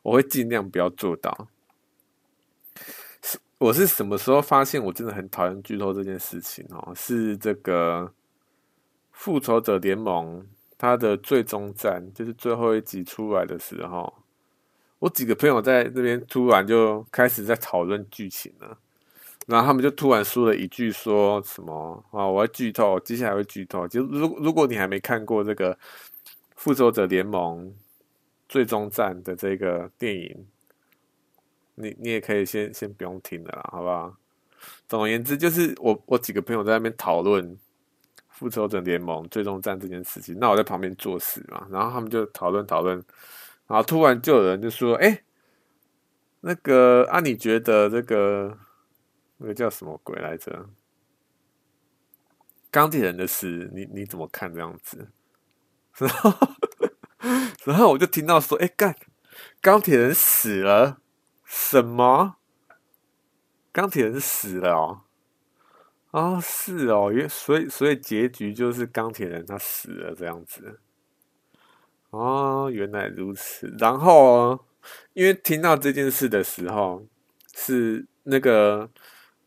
[0.00, 1.48] 我会尽量不要做到。
[3.62, 6.92] 我是什么时候发现我真的很讨厌剧透这件事情哦？
[6.96, 8.00] 是这个
[9.12, 10.40] 《复仇者联盟》
[10.76, 14.12] 它的最终战，就是最后一集出来的时候，
[14.98, 18.76] 我几个朋友在那边突然就开始在讨论剧情了，
[19.46, 22.26] 然后他们就突然说了一句，说什么啊？
[22.26, 23.86] 我要剧透，接下来会剧透。
[23.86, 25.72] 就如如果你还没看过这个
[26.56, 27.64] 《复仇者联盟》
[28.48, 30.46] 最终战的这个电影。
[31.82, 34.16] 你你也可以先先不用听了啦，好不好？
[34.88, 37.44] 总而言之，就是我我几个朋友在那边讨论
[38.28, 42.96] 《复仇者联盟》最终战这件事情，那我在旁边做事嘛，然后他们就讨论讨论，
[43.66, 45.20] 然后突然就有人就说：“哎、
[46.40, 48.56] 那个啊，你觉得这个
[49.38, 50.68] 那个叫什么鬼来着？
[52.70, 55.10] 钢铁人的死，你你怎么看这样子？”
[55.98, 56.32] 然后
[57.66, 58.94] 然后我就听到说：“哎、干，
[59.60, 60.98] 钢铁人死了。”
[61.54, 62.36] 什么？
[63.72, 65.02] 钢铁人死了哦？
[66.10, 70.80] 啊、哦，是哦，因所以所以结局就是钢铁人他死了这样子。
[72.08, 73.70] 哦，原来如此。
[73.78, 74.64] 然后，
[75.12, 77.06] 因为听到这件事的时候，
[77.54, 78.88] 是那个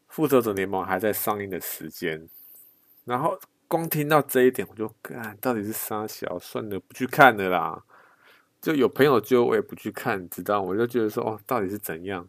[0.08, 2.30] 复仇者联盟还在上映的时间，
[3.04, 6.38] 然后光听到这一点，我就看，到底是啥小？
[6.38, 7.84] 算了，不去看了啦。
[8.66, 12.28] 就有朋友就我也不去看，知道我就觉得说哦，到底是怎样？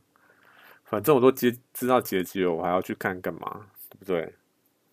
[0.84, 3.70] 反正我都结知道结局了，我还要去看干嘛？
[3.88, 4.34] 对不对？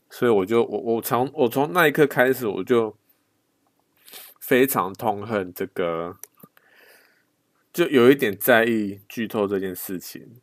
[0.10, 2.96] 所以我就我我从我从那一刻开始，我就
[4.40, 6.18] 非常痛恨这个，
[7.74, 10.40] 就有一点在意剧透这件事情。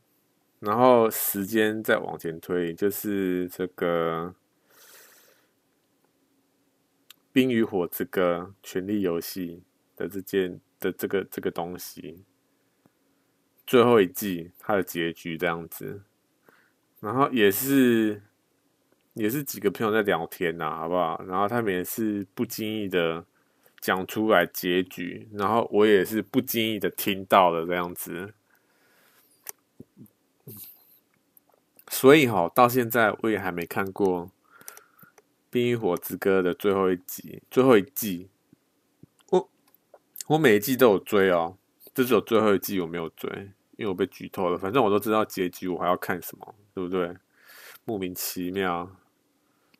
[0.59, 4.35] 然后时间再往前推，就是这个
[7.33, 9.63] 《冰与火之歌》《权力游戏》
[9.99, 10.61] 的这件。
[10.81, 12.24] 的这个这个东西，
[13.66, 16.03] 最后一季它的结局这样子，
[17.01, 18.22] 然后也是
[19.14, 21.22] 也是几个朋友在聊天呐、啊，好不好？
[21.28, 23.24] 然后他们也是不经意的
[23.81, 28.33] 讲出来结局，然后我也是不经意的听到了这样子，
[31.89, 34.26] 所以哈，到现在我也还没看过
[35.51, 38.30] 《冰与火之歌》的最后一集，最后一季。
[40.31, 41.59] 我每一季都有追哦，
[41.93, 43.28] 这只有最后一季我没有追，
[43.76, 44.57] 因为我被剧透了。
[44.57, 47.12] 反正我都知道结局，我还要看什么，对不对？
[47.85, 48.89] 莫名其妙，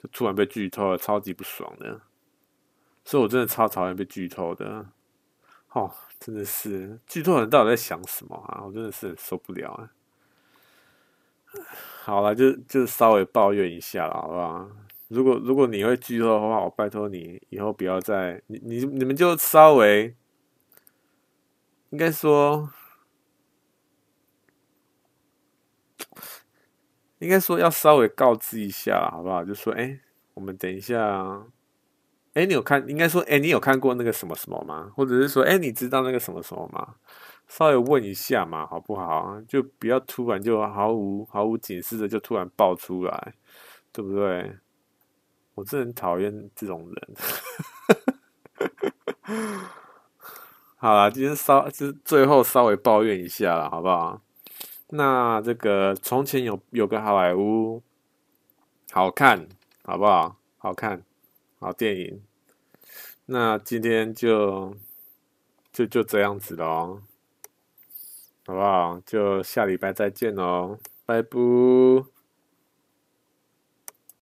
[0.03, 2.01] 就突然被剧透了，超级不爽的。
[3.05, 4.85] 所以我真的超讨厌被剧透的。
[5.71, 5.89] 哦，
[6.19, 8.65] 真的是剧透人到底在想什么啊？
[8.67, 9.89] 我真的是很受不了啊。
[12.03, 14.69] 好了，就就稍微抱怨一下了，好不好？
[15.07, 20.13] 如果如果你会剧透的话，我拜托你以后不要再你你你们就稍微。
[21.91, 22.71] 应该说，
[27.19, 29.45] 应该说要稍微告知一下，好不好？
[29.45, 30.01] 就说，哎，
[30.35, 31.47] 我们等一下，
[32.35, 32.89] 哎，你有看？
[32.89, 34.93] 应该说，哎，你有看过那个什么什么吗？
[34.97, 36.95] 或者是说，哎，你知道那个什么什么吗？
[37.49, 39.41] 稍微问一下嘛，好不好？
[39.49, 43.35] 就不要突然就毫无毫无警示的就突然爆出来，
[43.93, 44.57] 对不对？
[45.57, 47.15] 我真的很讨厌这种人。
[50.83, 54.23] 好啦，今天稍就是最后稍微抱怨一下了，好不好？
[54.89, 57.83] 那这个从前有有个好莱坞，
[58.91, 59.47] 好看，
[59.83, 60.37] 好不好？
[60.57, 61.03] 好看，
[61.59, 62.23] 好电影。
[63.27, 64.75] 那今天就
[65.71, 67.03] 就就这样子喽，
[68.47, 68.99] 好不好？
[69.05, 72.20] 就下礼拜再见喽，拜拜。